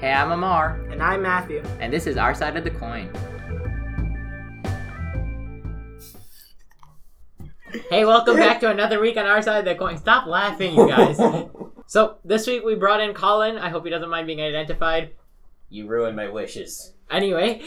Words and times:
Hey, 0.00 0.12
I'm 0.12 0.30
Amar, 0.30 0.80
And 0.90 1.02
I'm 1.02 1.22
Matthew. 1.22 1.62
and 1.80 1.92
this 1.92 2.06
is 2.06 2.16
our 2.16 2.34
side 2.34 2.56
of 2.56 2.62
the 2.64 2.70
coin. 2.70 3.10
Hey, 7.90 8.04
welcome 8.04 8.36
back 8.36 8.60
to 8.60 8.70
another 8.70 9.00
week 9.00 9.16
on 9.16 9.26
our 9.26 9.42
side 9.42 9.58
of 9.58 9.64
the 9.64 9.74
coin. 9.74 9.98
Stop 9.98 10.26
laughing, 10.26 10.74
you 10.74 10.88
guys. 10.88 11.18
so, 11.86 12.18
this 12.24 12.46
week 12.46 12.64
we 12.64 12.76
brought 12.76 13.00
in 13.00 13.12
Colin. 13.12 13.58
I 13.58 13.68
hope 13.70 13.84
he 13.84 13.90
doesn't 13.90 14.08
mind 14.08 14.26
being 14.26 14.40
identified. 14.40 15.10
You 15.68 15.86
ruined 15.86 16.16
my 16.16 16.28
wishes. 16.28 16.92
Anyway, 17.10 17.60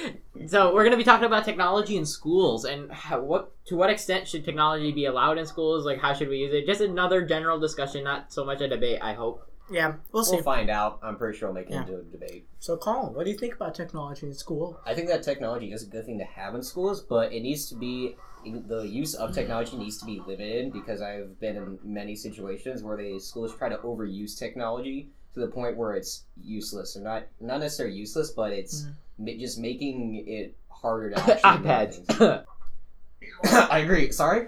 so 0.47 0.73
we're 0.73 0.83
going 0.83 0.91
to 0.91 0.97
be 0.97 1.03
talking 1.03 1.25
about 1.25 1.43
technology 1.45 1.97
in 1.97 2.05
schools 2.05 2.63
and 2.63 2.91
how, 2.91 3.19
what 3.21 3.51
to 3.65 3.75
what 3.75 3.89
extent 3.89 4.27
should 4.27 4.45
technology 4.45 4.91
be 4.91 5.05
allowed 5.05 5.37
in 5.37 5.45
schools? 5.45 5.85
Like, 5.85 5.99
how 5.99 6.13
should 6.13 6.29
we 6.29 6.37
use 6.37 6.53
it? 6.53 6.65
Just 6.65 6.81
another 6.81 7.25
general 7.25 7.59
discussion, 7.59 8.03
not 8.03 8.31
so 8.31 8.45
much 8.45 8.61
a 8.61 8.67
debate, 8.67 8.99
I 9.01 9.13
hope. 9.13 9.50
Yeah, 9.71 9.93
we'll 10.11 10.23
see. 10.25 10.35
We'll 10.35 10.43
find 10.43 10.69
out. 10.69 10.99
I'm 11.01 11.15
pretty 11.15 11.37
sure 11.37 11.47
we'll 11.49 11.55
make 11.55 11.67
it 11.69 11.73
Yeah. 11.73 11.81
into 11.81 11.97
a 11.97 12.03
debate. 12.03 12.45
So, 12.59 12.75
Colin, 12.77 13.13
what 13.13 13.23
do 13.25 13.31
you 13.31 13.37
think 13.37 13.55
about 13.55 13.73
technology 13.73 14.27
in 14.27 14.33
school? 14.33 14.79
I 14.85 14.93
think 14.93 15.07
that 15.07 15.23
technology 15.23 15.71
is 15.71 15.83
a 15.83 15.85
good 15.87 16.05
thing 16.05 16.17
to 16.19 16.25
have 16.25 16.53
in 16.55 16.61
schools, 16.63 17.01
but 17.01 17.31
it 17.31 17.41
needs 17.41 17.67
to 17.69 17.75
be 17.75 18.15
the 18.43 18.81
use 18.81 19.13
of 19.13 19.33
technology 19.35 19.77
needs 19.77 19.97
to 19.99 20.05
be 20.05 20.19
limited 20.19 20.73
because 20.73 20.99
I've 20.99 21.39
been 21.39 21.55
in 21.57 21.79
many 21.83 22.15
situations 22.15 22.81
where 22.83 22.97
the 22.97 23.19
schools 23.19 23.55
try 23.55 23.69
to 23.69 23.77
overuse 23.77 24.37
technology 24.37 25.09
to 25.35 25.39
the 25.41 25.47
point 25.47 25.77
where 25.77 25.93
it's 25.93 26.23
useless 26.43 26.97
or 26.97 27.01
not 27.01 27.23
not 27.39 27.59
necessarily 27.59 27.95
useless, 27.95 28.31
but 28.31 28.51
it's 28.51 28.85
Mm. 28.85 28.93
ma- 29.19 29.39
just 29.39 29.59
making 29.59 30.27
it 30.27 30.55
harder 30.69 31.11
to 31.11 31.19
actually 31.19 31.69
learn 31.69 31.91
things. 31.91 32.07
iPads. 32.07 32.45
I 33.69 33.79
agree. 33.79 34.11
Sorry. 34.11 34.47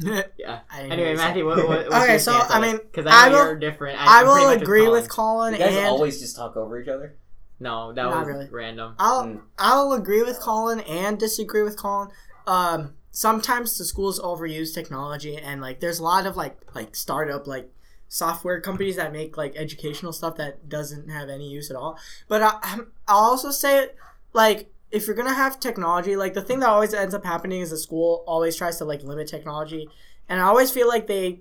yeah. 0.38 0.60
Anyway, 0.78 1.14
Matthew, 1.14 1.44
what, 1.46 1.58
say- 1.58 1.64
what, 1.66 1.78
what's 1.90 1.94
Okay, 2.04 2.10
your 2.12 2.18
so, 2.20 2.32
I 2.32 2.60
mean, 2.60 2.76
because 2.78 3.06
I 3.06 3.26
I 3.26 3.28
know 3.28 3.36
will- 3.38 3.44
you're 3.46 3.58
different. 3.58 3.98
I 4.00 4.20
I'm 4.20 4.26
will 4.26 4.48
agree 4.50 4.84
Colin. 4.86 4.92
with 5.02 5.08
Colin, 5.10 5.52
You 5.54 5.58
guys 5.58 5.74
and 5.76 5.86
always 5.86 6.20
just 6.20 6.36
talk 6.36 6.56
over 6.56 6.78
each 6.80 6.88
other. 6.88 7.16
No, 7.58 7.92
that 7.92 8.02
Not 8.04 8.18
was 8.20 8.26
really. 8.28 8.48
random. 8.50 8.94
I'll 8.98 9.24
Mm. 9.26 9.40
I'll 9.58 9.92
agree 9.92 10.22
with 10.22 10.40
Colin 10.40 10.80
and 10.80 11.18
disagree 11.18 11.62
with 11.62 11.76
Colin. 11.76 12.08
Um, 12.46 12.94
sometimes 13.10 13.76
the 13.76 13.84
schools 13.84 14.18
overuse 14.20 14.72
technology, 14.72 15.36
and 15.36 15.60
like 15.60 15.80
there's 15.80 15.98
a 15.98 16.02
lot 16.04 16.24
of 16.26 16.36
like 16.36 16.58
like 16.74 16.96
startup 16.96 17.46
like 17.46 17.70
software 18.08 18.60
companies 18.60 18.96
that 18.96 19.12
make 19.12 19.36
like 19.36 19.54
educational 19.56 20.12
stuff 20.12 20.36
that 20.36 20.68
doesn't 20.68 21.10
have 21.10 21.28
any 21.28 21.48
use 21.48 21.70
at 21.70 21.76
all. 21.76 21.98
But 22.28 22.42
I, 22.42 22.58
I'm- 22.62 22.92
I'll 23.06 23.18
also 23.18 23.50
say 23.50 23.78
it 23.82 23.94
like 24.32 24.72
if 24.90 25.06
you're 25.06 25.16
gonna 25.16 25.34
have 25.34 25.60
technology, 25.60 26.16
like 26.16 26.34
the 26.34 26.42
thing 26.42 26.60
that 26.60 26.68
always 26.68 26.94
ends 26.94 27.14
up 27.14 27.24
happening 27.24 27.60
is 27.60 27.70
the 27.70 27.78
school 27.78 28.24
always 28.26 28.56
tries 28.56 28.78
to 28.78 28.84
like 28.84 29.02
limit 29.02 29.28
technology, 29.28 29.88
and 30.28 30.40
I 30.40 30.44
always 30.44 30.70
feel 30.70 30.88
like 30.88 31.06
they 31.06 31.40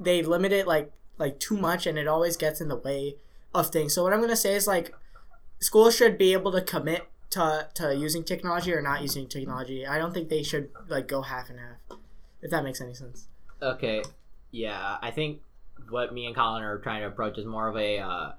they 0.00 0.22
limit 0.22 0.52
it 0.52 0.66
like 0.66 0.92
like 1.18 1.38
too 1.38 1.56
much, 1.56 1.86
and 1.86 1.98
it 1.98 2.08
always 2.08 2.36
gets 2.36 2.60
in 2.60 2.68
the 2.68 2.76
way 2.76 3.16
of 3.54 3.68
things. 3.68 3.94
So 3.94 4.02
what 4.02 4.12
I'm 4.12 4.20
gonna 4.20 4.36
say 4.36 4.54
is 4.54 4.66
like 4.66 4.94
schools 5.60 5.96
should 5.96 6.18
be 6.18 6.32
able 6.32 6.52
to 6.52 6.60
commit 6.60 7.08
to, 7.30 7.68
to 7.74 7.94
using 7.94 8.24
technology 8.24 8.72
or 8.72 8.80
not 8.80 9.02
using 9.02 9.28
technology. 9.28 9.86
I 9.86 9.98
don't 9.98 10.14
think 10.14 10.28
they 10.28 10.42
should 10.42 10.70
like 10.88 11.08
go 11.08 11.22
half 11.22 11.50
and 11.50 11.58
half. 11.58 11.98
If 12.40 12.50
that 12.50 12.64
makes 12.64 12.80
any 12.80 12.94
sense. 12.94 13.28
Okay, 13.60 14.02
yeah, 14.50 14.98
I 15.02 15.10
think 15.10 15.40
what 15.90 16.12
me 16.12 16.26
and 16.26 16.34
Colin 16.34 16.62
are 16.62 16.78
trying 16.78 17.00
to 17.02 17.08
approach 17.08 17.38
is 17.38 17.46
more 17.46 17.68
of 17.68 17.76
a 17.76 17.98
uh, 17.98 18.32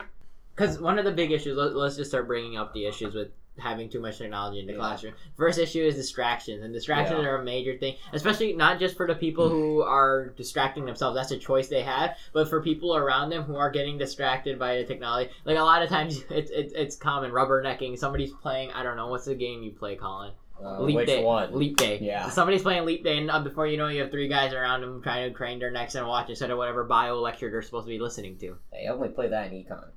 because 0.59 0.79
one 0.79 0.99
of 0.99 1.05
the 1.05 1.11
big 1.11 1.31
issues. 1.31 1.57
Let, 1.57 1.75
let's 1.75 1.95
just 1.95 2.11
start 2.11 2.27
bringing 2.27 2.57
up 2.57 2.73
the 2.73 2.85
issues 2.85 3.13
with 3.13 3.29
having 3.57 3.89
too 3.89 3.99
much 3.99 4.17
technology 4.17 4.59
in 4.61 4.67
the 4.67 4.73
Yeah. 4.73 4.79
classroom. 4.79 5.13
First 5.35 5.59
issue 5.59 5.81
is 5.83 5.95
distractions, 5.95 6.63
and 6.63 6.73
distractions 6.73 7.21
Yeah. 7.23 7.29
are 7.29 7.41
a 7.41 7.43
major 7.43 7.77
thing, 7.77 7.95
especially 8.13 8.53
not 8.53 8.79
just 8.79 8.95
for 8.95 9.05
the 9.05 9.15
people 9.15 9.49
who 9.49 9.81
are 9.81 10.27
distracting 10.37 10.85
themselves. 10.85 11.15
That's 11.17 11.31
a 11.31 11.37
choice 11.37 11.67
they 11.67 11.81
have, 11.81 12.15
but 12.31 12.47
for 12.47 12.61
people 12.61 12.95
around 12.95 13.29
them 13.31 13.43
who 13.43 13.55
are 13.57 13.69
getting 13.69 13.97
distracted 13.97 14.57
by 14.59 14.77
the 14.77 14.85
technology. 14.85 15.29
Like 15.45 15.57
a 15.57 15.61
lot 15.63 15.81
of 15.81 15.89
times, 15.89 16.23
it's 16.29 16.51
it's, 16.51 16.73
it's 16.73 16.95
common 16.95 17.31
rubbernecking. 17.31 17.97
Somebody's 17.97 18.31
playing. 18.31 18.71
I 18.71 18.83
don't 18.83 18.95
know 18.95 19.07
what's 19.07 19.25
the 19.25 19.35
game 19.35 19.61
you 19.63 19.71
play, 19.71 19.95
Colin. 19.97 20.31
Uh, 20.61 20.81
Leap 20.81 20.95
which 20.97 21.07
day. 21.07 21.23
one? 21.23 21.57
Leap 21.57 21.77
day. 21.77 21.99
Yeah. 22.01 22.29
Somebody's 22.29 22.61
playing 22.63 22.85
leap 22.85 23.01
day, 23.03 23.17
and 23.17 23.31
uh, 23.31 23.39
before 23.39 23.65
you 23.65 23.77
know, 23.77 23.87
it, 23.87 23.93
you 23.95 24.01
have 24.01 24.11
three 24.11 24.27
guys 24.27 24.51
around 24.53 24.81
them 24.81 25.01
trying 25.01 25.29
to 25.29 25.33
crane 25.33 25.57
their 25.59 25.71
necks 25.71 25.95
and 25.95 26.05
watch 26.05 26.29
instead 26.29 26.51
of 26.51 26.57
whatever 26.57 26.83
bio 26.83 27.17
lecture 27.21 27.49
they're 27.49 27.61
supposed 27.61 27.85
to 27.87 27.89
be 27.89 27.97
listening 27.99 28.37
to. 28.39 28.57
I 28.73 28.87
only 28.87 29.07
play 29.07 29.29
that 29.29 29.53
in 29.53 29.63
econ. 29.63 29.87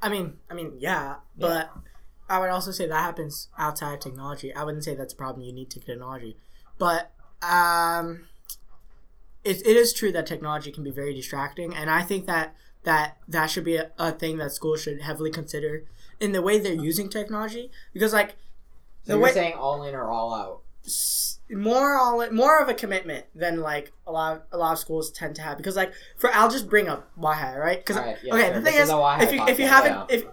I 0.00 0.08
mean, 0.08 0.34
I 0.50 0.54
mean, 0.54 0.74
yeah, 0.78 1.16
but 1.36 1.70
I 2.28 2.38
would 2.38 2.50
also 2.50 2.70
say 2.70 2.86
that 2.86 3.00
happens 3.02 3.48
outside 3.58 3.94
of 3.94 4.00
technology. 4.00 4.54
I 4.54 4.62
wouldn't 4.64 4.84
say 4.84 4.94
that's 4.94 5.12
a 5.12 5.16
problem 5.16 5.44
unique 5.44 5.70
to 5.70 5.80
technology, 5.80 6.36
but 6.78 7.10
um, 7.42 8.26
it, 9.44 9.58
it 9.66 9.76
is 9.76 9.92
true 9.92 10.12
that 10.12 10.26
technology 10.26 10.70
can 10.70 10.84
be 10.84 10.90
very 10.90 11.14
distracting, 11.14 11.74
and 11.74 11.90
I 11.90 12.02
think 12.02 12.26
that 12.26 12.54
that 12.84 13.16
that 13.26 13.46
should 13.50 13.64
be 13.64 13.76
a, 13.76 13.90
a 13.98 14.12
thing 14.12 14.38
that 14.38 14.52
schools 14.52 14.82
should 14.82 15.00
heavily 15.02 15.30
consider 15.30 15.84
in 16.20 16.32
the 16.32 16.42
way 16.42 16.58
they're 16.58 16.72
using 16.74 17.08
technology 17.08 17.70
because 17.92 18.12
like 18.12 18.30
So 19.04 19.12
The 19.12 19.12
you're 19.14 19.22
way- 19.24 19.32
saying 19.32 19.54
all 19.54 19.82
in 19.82 19.94
or 19.94 20.08
all 20.08 20.32
out? 20.34 20.60
S- 20.88 21.38
more 21.50 21.96
all 21.98 22.30
more 22.30 22.60
of 22.60 22.68
a 22.68 22.74
commitment 22.74 23.24
than 23.34 23.60
like 23.60 23.92
a 24.06 24.12
lot 24.12 24.36
of, 24.36 24.42
a 24.52 24.58
lot 24.58 24.72
of 24.72 24.78
schools 24.78 25.10
tend 25.10 25.34
to 25.36 25.42
have 25.42 25.56
because 25.56 25.76
like 25.76 25.92
for 26.18 26.30
I'll 26.34 26.50
just 26.50 26.68
bring 26.68 26.88
up 26.88 27.10
Wahai 27.18 27.56
right 27.58 27.78
because 27.78 27.96
Alright, 27.96 28.18
yeah, 28.22 28.34
okay 28.34 28.44
sure. 28.46 28.54
the 28.54 28.60
This 28.60 28.70
thing 28.72 28.82
is 28.82 28.88
is 28.90 28.94
if 29.22 29.32
you 29.32 29.46
if 29.46 29.58
you 29.58 29.66
haven't 29.66 29.92
yeah. 29.92 30.06
if 30.10 30.24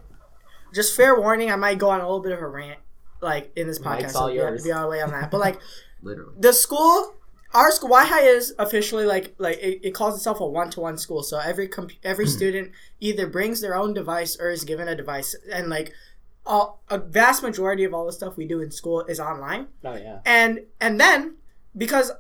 just 0.74 0.96
fair 0.96 1.20
warning 1.20 1.52
I 1.52 1.56
might 1.56 1.78
go 1.78 1.90
on 1.90 2.00
a 2.02 2.04
little 2.04 2.22
bit 2.22 2.32
of 2.34 2.40
a 2.40 2.48
rant 2.48 2.80
like 3.22 3.52
in 3.56 3.68
this 3.68 3.80
Mike's 3.80 4.12
podcast 4.14 4.16
all 4.16 4.28
so 4.28 4.28
be, 4.28 4.34
yours. 4.36 4.64
be 4.64 4.72
on 4.72 4.82
the 4.82 4.88
way 4.90 5.02
on 5.02 5.12
that 5.12 5.32
but 5.32 5.40
like 5.40 5.60
Literally. 6.02 6.34
the 6.40 6.52
school 6.54 7.14
our 7.54 7.72
school 7.72 7.90
Wahai 7.90 8.36
is 8.36 8.54
officially 8.60 9.06
like 9.06 9.34
like 9.38 9.58
it, 9.60 9.80
it 9.88 9.92
calls 9.92 10.16
itself 10.18 10.42
a 10.42 10.46
one 10.46 10.70
to 10.72 10.82
one 10.82 10.98
school 10.98 11.24
so 11.24 11.40
every 11.40 11.68
comp- 11.70 11.94
every 12.04 12.28
student 12.38 12.72
either 13.00 13.26
brings 13.26 13.62
their 13.62 13.76
own 13.76 13.94
device 13.94 14.36
or 14.38 14.50
is 14.50 14.66
given 14.66 14.88
a 14.90 14.96
device 14.96 15.34
and 15.52 15.70
like 15.70 15.94
all, 16.46 16.84
a 16.90 16.98
vast 16.98 17.42
majority 17.44 17.84
of 17.84 17.94
all 17.94 18.06
the 18.06 18.14
stuff 18.14 18.38
we 18.38 18.48
do 18.48 18.62
in 18.62 18.72
school 18.72 19.02
is 19.06 19.20
online. 19.20 19.68
Oh 19.84 19.96
yeah. 19.96 20.20
and 20.26 20.62
and 20.80 21.00
then 21.00 21.36
because 21.76 22.12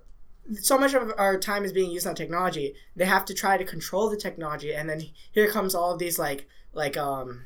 so 0.53 0.78
much 0.78 0.94
of 0.94 1.12
our 1.18 1.40
time 1.40 1.63
is 1.63 1.74
being 1.74 1.90
used 1.90 2.06
on 2.06 2.13
technology 2.13 2.75
they 2.96 3.06
have 3.06 3.25
to 3.25 3.34
try 3.34 3.58
to 3.58 3.63
control 3.63 4.09
the 4.09 4.18
technology. 4.18 4.74
And 4.74 4.90
then 4.90 5.02
here 5.31 5.50
comes 5.50 5.75
all 5.75 5.94
of 5.94 6.00
these 6.00 6.19
like 6.19 6.47
like 6.74 6.97
um 6.97 7.46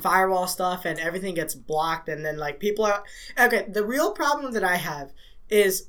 firewall 0.00 0.46
stuff 0.46 0.84
and 0.84 0.98
everything 0.98 1.34
gets 1.34 1.54
blocked. 1.54 2.08
And 2.08 2.24
then 2.24 2.38
like 2.38 2.58
people 2.58 2.84
are 2.84 3.02
okay 3.38 3.66
the 3.68 3.84
real 3.84 4.12
problem 4.12 4.52
that 4.54 4.64
i 4.64 4.76
have 4.76 5.12
is 5.48 5.88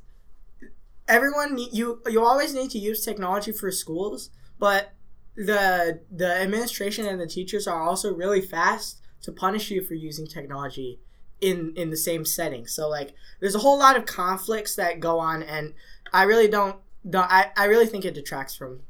everyone 1.08 1.58
you 1.58 2.02
you 2.08 2.24
always 2.24 2.54
need 2.54 2.70
to 2.72 2.80
use 2.80 3.04
technology 3.04 3.52
for 3.52 3.72
schools 3.72 4.30
but 4.60 4.94
the 5.36 6.00
the 6.12 6.42
administration 6.42 7.06
and 7.06 7.20
the 7.20 7.28
teachers 7.28 7.68
are 7.68 7.82
also 7.82 8.14
really 8.14 8.42
fast 8.42 9.02
to 9.24 9.32
punish 9.32 9.72
you 9.72 9.84
for 9.84 9.96
using 9.96 10.28
technology 10.28 11.00
in 11.42 11.74
in 11.76 11.90
the 11.90 11.98
same 11.98 12.24
setting 12.24 12.66
so 12.68 12.88
like 12.88 13.14
there's 13.42 13.56
a 13.56 13.60
whole 13.60 13.78
lot 13.78 13.98
of 13.98 14.06
conflicts 14.06 14.76
that 14.76 15.00
go 15.02 15.20
on 15.20 15.44
and 15.44 15.74
i 16.14 16.24
really 16.24 16.48
don't 16.48 16.78
don't 17.10 17.30
i, 17.30 17.52
I 17.58 17.66
really 17.66 17.88
think 17.88 18.06
it 18.06 18.14
detracts 18.14 18.56
from 18.56 18.82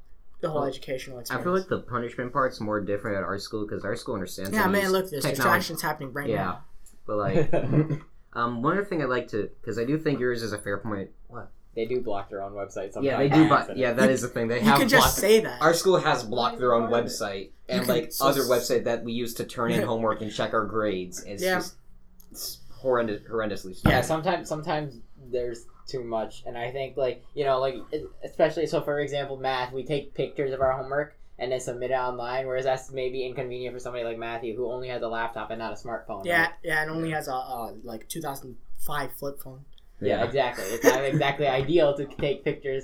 the 0.41 0.49
whole 0.49 0.59
Well, 0.61 0.69
educational 0.69 1.19
experience. 1.19 1.41
I 1.41 1.43
feel 1.43 1.57
like 1.57 1.69
the 1.69 1.79
punishment 1.79 2.33
part's 2.33 2.59
more 2.59 2.81
different 2.81 3.15
at 3.17 3.23
our 3.23 3.39
school 3.39 3.65
because 3.65 3.85
our 3.85 3.95
school 3.95 4.15
understands. 4.15 4.51
yeah 4.51 4.67
man 4.67 4.91
look 4.91 5.09
there's 5.09 5.23
technology. 5.23 5.35
distractions 5.37 5.81
happening 5.81 6.11
right 6.13 6.29
Yeah. 6.29 6.35
now 6.35 6.51
Yeah, 6.51 6.59
But 7.07 7.17
like, 7.17 7.53
um, 8.33 8.61
one 8.61 8.73
other 8.77 8.83
thing 8.85 9.01
I'd 9.01 9.09
like 9.09 9.29
to, 9.29 9.49
because 9.61 9.79
I 9.79 9.85
do 9.85 9.97
think 9.97 10.19
yours 10.19 10.43
is 10.43 10.51
a 10.53 10.57
fair 10.57 10.77
point. 10.79 11.09
They 11.75 11.85
do 11.85 12.01
block 12.01 12.29
their 12.29 12.43
own 12.43 12.51
website 12.53 12.93
sometimes. 12.93 13.05
Yeah, 13.05 13.17
they 13.17 13.29
do. 13.29 13.49
But 13.49 13.75
yeah, 13.77 13.93
that 13.93 14.09
is 14.11 14.21
the 14.21 14.27
thing. 14.27 14.47
They 14.47 14.59
you 14.59 14.65
have 14.65 14.79
could 14.79 14.89
just 14.89 15.01
blocked. 15.03 15.17
say 15.17 15.39
that 15.41 15.61
Our 15.61 15.73
school 15.73 15.97
has 15.97 16.23
blocked 16.23 16.59
their 16.59 16.73
own 16.75 16.91
website 16.91 17.49
and 17.67 17.87
like 17.87 18.11
so- 18.11 18.27
other 18.27 18.41
website 18.41 18.83
that 18.83 19.03
we 19.03 19.13
use 19.13 19.33
to 19.35 19.43
turn 19.43 19.71
in 19.71 19.81
homework 19.83 20.21
and 20.21 20.31
check 20.31 20.53
our 20.53 20.65
grades. 20.65 21.23
It's 21.23 21.41
Yeah. 21.41 21.55
just 21.55 21.75
it's 22.31 22.59
horrendous, 22.71 23.21
horrendously 23.23 23.79
Yeah, 23.85 24.01
sometimes 24.01 24.47
sometimes 24.49 24.95
there's 25.31 25.65
too 25.87 26.03
much, 26.03 26.43
and 26.45 26.57
I 26.57 26.71
think 26.71 26.95
like 26.95 27.23
you 27.33 27.43
know 27.43 27.59
like 27.59 27.75
especially 28.23 28.67
so 28.67 28.81
for 28.81 28.99
example 28.99 29.37
math, 29.37 29.73
we 29.73 29.83
take 29.83 30.13
pictures 30.13 30.53
of 30.53 30.61
our 30.61 30.73
homework 30.73 31.15
and 31.39 31.51
then 31.51 31.59
submit 31.59 31.89
it 31.89 31.95
online, 31.95 32.45
whereas 32.45 32.65
that's 32.65 32.91
maybe 32.91 33.25
inconvenient 33.25 33.73
for 33.75 33.79
somebody 33.79 34.03
like 34.03 34.17
Matthew 34.19 34.55
who 34.55 34.71
only 34.71 34.89
has 34.89 35.01
a 35.01 35.07
laptop 35.07 35.49
and 35.49 35.57
not 35.59 35.73
a 35.73 35.75
smartphone. 35.75 36.23
yeah 36.25 36.41
right? 36.41 36.49
yeah 36.63 36.81
and 36.83 36.91
only 36.91 37.09
has 37.09 37.27
a 37.27 37.33
uh, 37.33 37.71
like 37.83 38.07
2005 38.09 39.11
flip 39.17 39.41
phone 39.41 39.65
yeah, 40.05 40.23
exactly. 40.23 40.65
It's 40.65 40.83
not 40.83 41.03
exactly 41.03 41.47
ideal 41.47 41.95
to 41.97 42.05
take 42.05 42.43
pictures. 42.43 42.83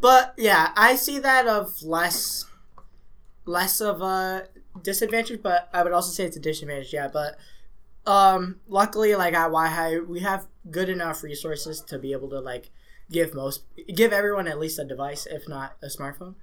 But 0.00 0.34
yeah, 0.36 0.72
I 0.76 0.94
see 0.96 1.18
that 1.20 1.46
of 1.46 1.82
less 1.82 2.44
less 3.44 3.80
of 3.80 4.02
a 4.02 4.48
disadvantage, 4.82 5.42
but 5.42 5.68
I 5.72 5.82
would 5.82 5.92
also 5.92 6.10
say 6.12 6.24
it's 6.24 6.36
a 6.36 6.40
disadvantage, 6.40 6.92
yeah. 6.92 7.08
But 7.08 7.36
um 8.06 8.60
luckily 8.68 9.16
like 9.16 9.34
at 9.34 9.50
YHI 9.50 10.06
we 10.06 10.20
have 10.20 10.46
good 10.70 10.88
enough 10.88 11.24
resources 11.24 11.80
to 11.80 11.98
be 11.98 12.12
able 12.12 12.28
to 12.30 12.38
like 12.38 12.70
give 13.10 13.34
most 13.34 13.64
give 13.94 14.12
everyone 14.12 14.46
at 14.48 14.58
least 14.58 14.78
a 14.78 14.84
device, 14.84 15.26
if 15.26 15.48
not 15.48 15.76
a 15.82 15.86
smartphone. 15.86 16.34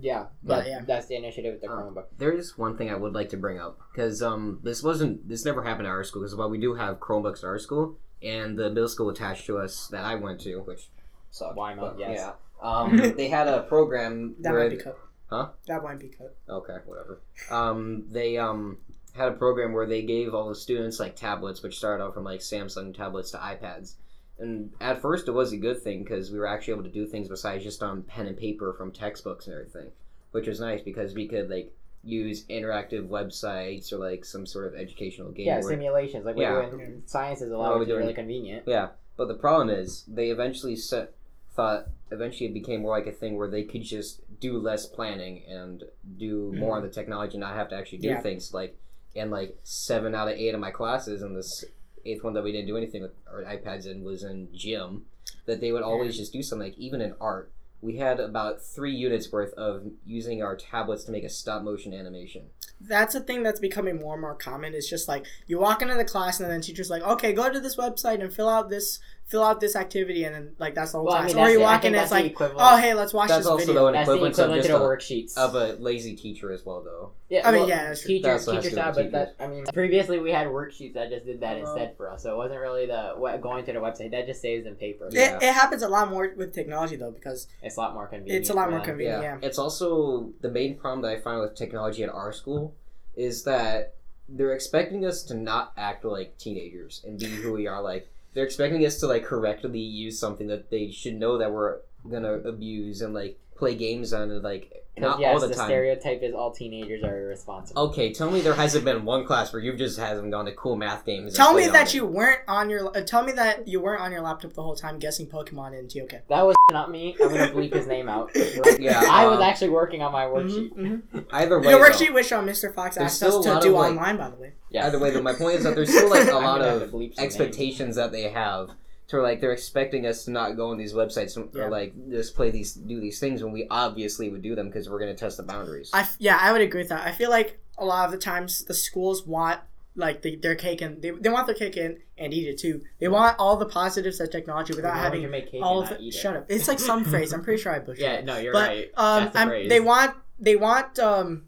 Yeah, 0.00 0.26
But, 0.44 0.58
that- 0.64 0.68
yeah. 0.68 0.80
that's 0.86 1.06
the 1.06 1.16
initiative 1.16 1.54
with 1.54 1.62
the 1.62 1.68
Uh, 1.68 1.76
Chromebook. 1.82 2.04
There 2.18 2.30
is 2.30 2.56
one 2.56 2.76
thing 2.76 2.88
I 2.88 2.94
would 2.94 3.14
like 3.14 3.30
to 3.30 3.36
bring 3.36 3.58
up 3.58 3.80
because 3.90 4.22
um, 4.22 4.60
this 4.62 4.80
wasn't 4.82 5.28
this 5.28 5.44
never 5.44 5.62
happened 5.64 5.86
at 5.86 5.90
our 5.90 6.04
school 6.04 6.22
because 6.22 6.36
while 6.36 6.48
we 6.50 6.58
do 6.58 6.74
have 6.74 6.98
Chromebooks 7.00 7.38
at 7.38 7.44
our 7.44 7.58
school 7.58 7.98
and 8.22 8.58
the 8.58 8.68
middle 8.70 8.88
school 8.88 9.10
attached 9.10 9.46
to 9.46 9.58
us 9.58 9.88
that 9.88 10.04
I 10.04 10.14
went 10.16 10.40
to, 10.42 10.56
which 10.60 10.88
Sucked, 11.30 11.56
Why 11.56 11.74
not? 11.74 11.96
but, 11.96 12.00
Yes. 12.00 12.18
Yeah. 12.18 12.32
Um, 12.60 12.96
they 13.16 13.28
had 13.28 13.46
a 13.48 13.62
program 13.62 14.34
That 14.40 14.52
where 14.52 14.68
might 14.68 14.76
be 14.76 14.82
cut. 14.82 14.98
Huh? 15.30 15.48
That 15.66 15.82
might 15.82 15.98
be 15.98 16.08
cut. 16.08 16.34
okay, 16.48 16.76
whatever. 16.86 17.20
Um, 17.50 18.04
they 18.10 18.38
um 18.38 18.78
had 19.14 19.28
a 19.28 19.36
program 19.36 19.72
where 19.72 19.86
they 19.86 20.02
gave 20.02 20.34
all 20.34 20.48
the 20.48 20.54
students 20.54 21.00
like 21.00 21.16
tablets, 21.16 21.62
which 21.62 21.76
started 21.76 22.04
off 22.04 22.14
from 22.14 22.24
like 22.24 22.40
Samsung 22.40 22.94
tablets 22.96 23.30
to 23.32 23.38
iPads. 23.38 23.94
And 24.38 24.70
at 24.80 25.02
first, 25.02 25.26
it 25.26 25.32
was 25.32 25.52
a 25.52 25.56
good 25.56 25.82
thing 25.82 26.04
because 26.04 26.30
we 26.30 26.38
were 26.38 26.46
actually 26.46 26.74
able 26.74 26.84
to 26.84 26.90
do 26.90 27.06
things 27.06 27.28
besides 27.28 27.64
just 27.64 27.82
on 27.82 28.02
pen 28.04 28.26
and 28.26 28.36
paper 28.36 28.72
from 28.72 28.92
textbooks 28.92 29.46
and 29.46 29.54
everything, 29.54 29.90
which 30.30 30.46
was 30.46 30.60
nice 30.60 30.80
because 30.80 31.14
we 31.14 31.26
could 31.26 31.50
like 31.50 31.74
use 32.08 32.44
interactive 32.46 33.06
websites 33.08 33.92
or 33.92 33.98
like 33.98 34.24
some 34.24 34.46
sort 34.46 34.66
of 34.66 34.74
educational 34.74 35.30
game. 35.30 35.46
Yeah, 35.46 35.60
simulations 35.60 36.24
like 36.24 36.36
Yeah. 36.36 36.64
we 36.64 36.70
do 36.70 36.80
in 36.80 37.02
science 37.06 37.42
is 37.42 37.52
a 37.52 37.58
lot 37.58 37.76
we 37.76 37.82
of 37.82 37.88
do 37.88 37.96
really 37.96 38.14
convenient. 38.14 38.64
Yeah, 38.66 38.88
but 39.16 39.28
the 39.28 39.34
problem 39.34 39.68
is 39.68 40.04
they 40.08 40.30
eventually 40.30 40.76
set 40.76 41.12
thought 41.50 41.88
eventually 42.10 42.48
it 42.48 42.54
became 42.54 42.82
more 42.82 42.96
like 42.96 43.06
a 43.06 43.12
thing 43.12 43.36
where 43.36 43.50
they 43.50 43.64
could 43.64 43.82
just 43.82 44.22
do 44.40 44.58
less 44.58 44.86
planning 44.86 45.42
and 45.48 45.84
do 46.16 46.50
hmm. 46.50 46.58
more 46.60 46.76
on 46.76 46.82
the 46.82 46.88
technology 46.88 47.34
and 47.34 47.40
not 47.40 47.54
have 47.54 47.68
to 47.68 47.76
actually 47.76 47.98
do 47.98 48.08
Yeah. 48.08 48.20
things 48.20 48.54
like 48.54 48.76
And 49.14 49.30
like 49.30 49.58
seven 49.64 50.14
out 50.14 50.28
of 50.28 50.34
eight 50.34 50.54
of 50.54 50.60
my 50.60 50.70
classes 50.70 51.22
and 51.22 51.36
this 51.36 51.64
eighth 52.06 52.24
one 52.24 52.34
that 52.34 52.44
we 52.44 52.52
didn't 52.52 52.68
do 52.68 52.76
anything 52.76 53.02
with 53.02 53.12
our 53.30 53.42
iPads 53.42 53.86
in 53.86 54.04
was 54.04 54.22
in 54.22 54.48
gym 54.54 55.06
that 55.46 55.60
they 55.60 55.72
would 55.72 55.82
always 55.82 56.16
just 56.16 56.32
do 56.32 56.42
something 56.42 56.68
like 56.68 56.78
even 56.78 57.00
in 57.00 57.14
art 57.20 57.50
we 57.80 57.96
had 57.96 58.18
about 58.18 58.62
three 58.62 58.94
units 58.94 59.30
worth 59.30 59.52
of 59.54 59.84
using 60.04 60.42
our 60.42 60.56
tablets 60.56 61.04
to 61.04 61.12
make 61.12 61.24
a 61.24 61.28
stop 61.28 61.62
motion 61.62 61.94
animation 61.94 62.46
That's 62.80 63.14
a 63.14 63.20
thing 63.20 63.42
that's 63.42 63.60
becoming 63.60 63.98
more 63.98 64.14
and 64.14 64.20
more 64.20 64.34
common. 64.34 64.74
It's 64.74 64.88
just 64.88 65.08
like 65.08 65.26
you 65.46 65.58
walk 65.58 65.82
into 65.82 65.94
the 65.94 66.04
class 66.04 66.40
and 66.40 66.50
then 66.50 66.60
teacher's 66.60 66.90
like, 66.90 67.02
okay, 67.02 67.32
go 67.32 67.52
to 67.52 67.60
this 67.60 67.76
website 67.76 68.20
and 68.20 68.32
fill 68.32 68.48
out 68.48 68.70
this 68.70 69.00
fill 69.28 69.44
out 69.44 69.60
this 69.60 69.76
activity 69.76 70.24
and 70.24 70.34
then 70.34 70.52
like 70.58 70.74
that's 70.74 70.92
the 70.92 70.98
whole 70.98 71.06
Well, 71.06 71.16
I 71.16 71.26
mean, 71.26 71.36
or 71.36 71.40
that's 71.40 71.52
you 71.52 71.60
walk 71.60 71.84
in 71.84 71.94
and 71.94 72.02
it's 72.02 72.10
like, 72.10 72.24
equivalent. 72.24 72.60
oh 72.62 72.78
hey, 72.78 72.94
let's 72.94 73.12
watch 73.12 73.28
that's 73.28 73.40
this 73.40 73.46
also 73.46 73.66
video. 73.66 73.74
though 73.82 73.86
an 73.88 73.92
That's 73.92 74.08
the 74.08 74.14
equivalent 74.14 74.50
of 74.60 74.64
just 74.66 74.70
a, 74.70 74.72
worksheets. 74.78 75.36
of 75.36 75.54
a 75.54 75.74
lazy 75.82 76.16
teacher 76.16 76.50
as 76.50 76.64
well 76.64 76.80
though 76.82 77.10
Yeah, 77.28 77.46
I 77.46 77.50
mean, 77.52 77.60
well, 77.60 77.68
yeah, 77.68 77.88
that's 77.88 78.00
true. 78.00 78.08
teachers, 78.08 78.22
That's 78.24 78.46
what 78.46 78.54
has 78.56 78.64
teachers 78.64 78.78
to 78.78 78.82
have, 78.82 78.94
but 78.94 79.12
that 79.12 79.34
I 79.38 79.46
mean, 79.48 79.64
previously 79.66 80.18
we 80.18 80.30
had 80.30 80.46
worksheets 80.46 80.94
that 80.94 81.10
just 81.10 81.26
did 81.26 81.40
that 81.40 81.58
Uh-huh. 81.58 81.72
instead 81.72 81.96
for 81.98 82.10
us, 82.10 82.22
so 82.22 82.32
it 82.32 82.36
wasn't 82.38 82.60
really 82.60 82.86
the 82.86 83.12
what, 83.18 83.40
going 83.42 83.66
to 83.66 83.72
the 83.74 83.78
website. 83.80 84.12
That 84.12 84.26
just 84.26 84.40
saves 84.40 84.66
in 84.66 84.76
paper. 84.76 85.08
Yeah. 85.12 85.36
It, 85.36 85.42
it 85.42 85.52
happens 85.54 85.82
a 85.82 85.88
lot 85.88 86.08
more 86.10 86.32
with 86.34 86.54
technology 86.54 86.96
though 86.96 87.10
because 87.10 87.48
It's 87.62 87.76
a 87.76 87.80
lot 87.80 87.92
more 87.92 88.06
convenient. 88.06 88.40
it's 88.40 88.48
a 88.50 88.54
lot 88.54 88.70
more 88.70 88.80
convenient. 88.80 89.22
Yeah. 89.22 89.38
Yeah. 89.42 89.46
It's 89.46 89.58
also 89.58 90.30
the 90.40 90.50
main 90.50 90.76
problem 90.78 91.02
that 91.02 91.12
I 91.14 91.20
find 91.20 91.38
with 91.40 91.54
technology 91.54 92.02
at 92.02 92.08
our 92.08 92.32
school 92.32 92.74
is 93.14 93.42
that 93.44 93.94
they're 94.26 94.54
expecting 94.54 95.04
us 95.04 95.22
to 95.24 95.34
not 95.34 95.72
act 95.76 96.04
like 96.04 96.38
teenagers 96.38 97.02
and 97.06 97.18
be 97.18 97.26
who 97.26 97.52
we 97.52 97.66
are. 97.66 97.82
Like 97.82 98.08
they're 98.34 98.44
expecting 98.44 98.84
us 98.84 98.98
to 99.00 99.06
like 99.06 99.24
correctly 99.24 99.80
use 99.80 100.18
something 100.18 100.46
that 100.48 100.70
they 100.70 100.90
should 100.90 101.14
know 101.14 101.38
that 101.38 101.52
we're 101.52 101.78
gonna 102.08 102.32
abuse 102.32 103.00
and 103.00 103.14
like 103.14 103.38
play 103.58 103.74
games 103.74 104.12
on 104.12 104.30
and 104.30 104.42
like 104.42 104.70
'Cause, 104.96 105.02
not 105.02 105.20
yes, 105.20 105.34
all 105.34 105.40
the, 105.40 105.46
the 105.48 105.54
time. 105.54 105.66
stereotype 105.66 106.22
is 106.22 106.34
all 106.34 106.50
teenagers 106.50 107.04
are 107.04 107.20
irresponsible. 107.22 107.80
Okay, 107.82 108.12
tell 108.12 108.30
me 108.32 108.40
there 108.40 108.54
hasn't 108.54 108.84
been 108.84 109.04
one 109.04 109.24
class 109.24 109.52
where 109.52 109.62
you've 109.62 109.78
just 109.78 109.96
hasn't 109.98 110.30
gone 110.32 110.46
to 110.46 110.52
cool 110.54 110.74
math 110.74 111.04
games. 111.04 111.34
Tell 111.34 111.52
me 111.52 111.62
played 111.62 111.66
on 111.68 111.72
that 111.74 111.88
it. 111.88 111.94
you 111.94 112.04
weren't 112.06 112.40
on 112.48 112.68
your. 112.68 112.96
Uh, 112.96 113.02
tell 113.02 113.22
me 113.22 113.30
that 113.32 113.68
you 113.68 113.80
weren't 113.80 114.00
on 114.00 114.10
your 114.10 114.22
laptop 114.22 114.54
the 114.54 114.62
whole 114.62 114.74
time 114.74 114.98
guessing 114.98 115.26
Pokemon 115.26 115.78
in 115.78 115.86
TOK. 115.86 116.22
That 116.28 116.42
was 116.44 116.56
not 116.70 116.90
me. 116.90 117.16
I'm 117.22 117.28
gonna 117.28 117.48
bleep 117.52 117.72
his 117.74 117.86
name 117.86 118.08
out. 118.08 118.30
Yeah, 118.80 119.02
I 119.10 119.26
was 119.26 119.38
um, 119.38 119.42
actually 119.42 119.70
working 119.70 120.02
on 120.02 120.12
my 120.12 120.24
worksheet. 120.24 120.72
Mm-hmm, 120.74 121.18
Either 121.32 121.60
way. 121.60 121.70
Your 121.70 121.84
worksheet, 121.84 122.12
which 122.14 122.32
uh, 122.32 122.42
Mr. 122.42 122.72
Fox 122.74 122.96
There's 122.96 123.10
asked 123.12 123.22
us 123.22 123.44
to 123.44 123.58
do 123.60 123.72
like- 123.74 123.90
online, 123.90 124.16
by 124.16 124.30
the 124.30 124.36
way. 124.36 124.52
Yes. 124.70 124.84
Either 124.86 124.98
way, 124.98 125.10
though, 125.10 125.22
my 125.22 125.32
point 125.32 125.56
is 125.56 125.64
that 125.64 125.74
there's 125.74 125.88
still 125.88 126.10
like 126.10 126.28
a 126.28 126.32
I'm 126.34 126.42
lot 126.44 126.60
of 126.60 126.80
to 126.82 126.96
bleep 126.96 127.18
expectations 127.18 127.96
that 127.96 128.12
they 128.12 128.24
have. 128.30 128.70
To 129.08 129.16
where, 129.16 129.22
like 129.22 129.40
they're 129.40 129.52
expecting 129.52 130.06
us 130.06 130.24
to 130.26 130.30
not 130.30 130.56
go 130.56 130.68
on 130.70 130.76
these 130.78 130.92
websites 130.92 131.36
and- 131.36 131.48
Yeah. 131.54 131.62
or 131.64 131.70
like 131.70 131.94
just 132.10 132.34
play 132.34 132.50
these 132.50 132.74
do 132.74 133.00
these 133.00 133.18
things 133.18 133.42
when 133.42 133.52
we 133.52 133.66
obviously 133.70 134.28
would 134.28 134.42
do 134.42 134.54
them 134.54 134.66
because 134.68 134.88
we're 134.88 134.98
gonna 134.98 135.14
test 135.14 135.36
the 135.38 135.42
boundaries. 135.42 135.90
I 135.94 136.00
f- 136.00 136.16
yeah, 136.18 136.38
I 136.40 136.52
would 136.52 136.60
agree 136.60 136.80
with 136.82 136.90
that. 136.90 137.06
I 137.06 137.12
feel 137.12 137.30
like 137.30 137.58
a 137.78 137.84
lot 137.84 138.04
of 138.06 138.12
the 138.12 138.18
times 138.18 138.64
the 138.64 138.74
schools 138.74 139.26
want 139.26 139.60
like 139.96 140.22
the, 140.22 140.36
their 140.36 140.54
cake 140.54 140.80
and 140.80 141.00
they, 141.02 141.10
they 141.10 141.28
want 141.30 141.46
their 141.46 141.56
cake 141.56 141.76
in 141.76 141.98
and 142.18 142.32
eat 142.34 142.46
it 142.48 142.58
too. 142.58 142.82
They 143.00 143.08
want 143.08 143.36
all 143.38 143.56
the 143.56 143.66
positives 143.66 144.20
of 144.20 144.30
technology 144.30 144.74
without 144.74 144.94
Why 144.94 145.02
having 145.02 145.22
you 145.22 145.28
make 145.28 145.50
cake 145.50 145.60
all 145.62 145.80
and 145.80 145.86
of 145.86 145.90
not 145.92 146.00
it. 146.00 146.04
eat 146.04 146.14
it? 146.14 146.18
Shut 146.18 146.36
up. 146.36 146.46
It's 146.48 146.68
like 146.68 146.78
some 146.78 147.04
phrase. 147.04 147.32
I'm 147.32 147.42
pretty 147.42 147.60
sure 147.62 147.72
I 147.74 147.78
butchered. 147.80 147.98
It. 148.00 148.02
Yeah, 148.02 148.12
it. 148.14 148.24
no, 148.24 148.36
you're 148.38 148.52
but 148.52 148.68
right. 148.68 148.90
um, 148.96 149.24
That's 149.24 149.34
the 149.34 149.46
phrase. 149.46 149.68
they 149.70 149.80
want 149.80 150.14
they 150.38 150.54
want 150.56 150.98
um 150.98 151.46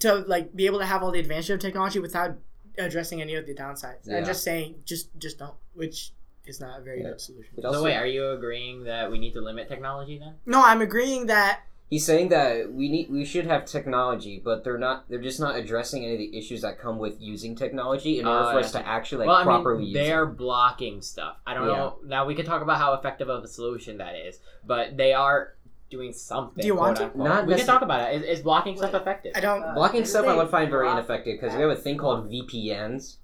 to 0.00 0.14
like 0.26 0.56
be 0.56 0.66
able 0.66 0.78
to 0.80 0.86
have 0.86 1.02
all 1.02 1.12
the 1.12 1.20
advantage 1.20 1.50
of 1.50 1.60
technology 1.60 1.98
without 2.00 2.36
addressing 2.78 3.20
any 3.20 3.34
of 3.34 3.46
the 3.46 3.54
downsides 3.54 4.06
Yeah. 4.06 4.16
and 4.16 4.26
just 4.26 4.42
saying 4.42 4.76
just 4.86 5.10
just 5.18 5.38
don't, 5.38 5.54
which 5.74 6.12
is 6.46 6.60
not 6.60 6.80
a 6.80 6.82
very 6.82 7.02
Yeah. 7.02 7.10
good 7.10 7.20
solution. 7.20 7.54
It 7.56 7.62
So 7.62 7.68
also- 7.68 7.84
wait, 7.84 7.96
are 7.96 8.06
you 8.06 8.30
agreeing 8.30 8.84
that 8.84 9.10
we 9.10 9.18
need 9.18 9.32
to 9.34 9.40
limit 9.40 9.68
technology 9.68 10.18
then? 10.18 10.34
No, 10.46 10.62
I'm 10.64 10.80
agreeing 10.80 11.26
that 11.26 11.60
He's 11.90 12.06
saying 12.06 12.30
that 12.30 12.72
we 12.72 12.88
need 12.88 13.10
we 13.10 13.22
should 13.26 13.44
have 13.44 13.66
technology, 13.66 14.40
but 14.42 14.64
they're 14.64 14.78
not. 14.78 15.10
They're 15.10 15.20
just 15.20 15.38
not 15.38 15.56
addressing 15.56 16.02
any 16.02 16.14
of 16.14 16.18
the 16.20 16.38
issues 16.38 16.62
that 16.62 16.78
come 16.78 16.98
with 16.98 17.20
using 17.20 17.54
technology 17.54 18.18
in 18.18 18.26
order 18.26 18.46
Oh, 18.48 18.52
for 18.52 18.60
us 18.60 18.72
to 18.72 18.78
actually 18.88 19.18
like 19.18 19.28
well, 19.28 19.36
I 19.36 19.42
properly 19.42 19.78
mean, 19.80 19.86
use 19.88 19.94
they 19.94 20.08
it. 20.08 20.14
are 20.14 20.24
blocking 20.24 21.02
stuff. 21.02 21.36
I 21.46 21.52
don't 21.52 21.66
Yeah. 21.68 21.76
know. 21.76 21.98
Now 22.06 22.24
we 22.24 22.34
can 22.34 22.46
talk 22.46 22.62
about 22.62 22.78
how 22.78 22.94
effective 22.94 23.28
of 23.28 23.44
a 23.44 23.46
solution 23.46 23.98
that 23.98 24.14
is, 24.14 24.40
but 24.66 24.96
they 24.96 25.12
are 25.12 25.52
doing 25.90 26.14
something. 26.14 26.62
Do 26.62 26.66
you 26.66 26.74
want 26.76 26.96
quote 26.96 27.12
to? 27.12 27.12
unquote. 27.12 27.28
Not 27.28 27.46
we 27.46 27.56
can 27.56 27.66
talk 27.66 27.82
about 27.82 28.10
it. 28.14 28.22
Is, 28.22 28.38
is 28.38 28.42
blocking 28.42 28.78
stuff 28.78 28.94
effective? 28.94 29.32
I 29.36 29.40
don't. 29.40 29.62
Uh, 29.62 29.74
Blocking 29.74 29.96
didn't 29.98 30.08
stuff 30.08 30.24
I 30.26 30.34
would 30.34 30.48
find 30.48 30.70
very 30.70 30.88
ineffective 30.90 31.38
because 31.38 31.54
we 31.54 31.60
have 31.60 31.70
a 31.72 31.76
thing 31.76 31.98
called 31.98 32.30
VPNs. 32.30 33.16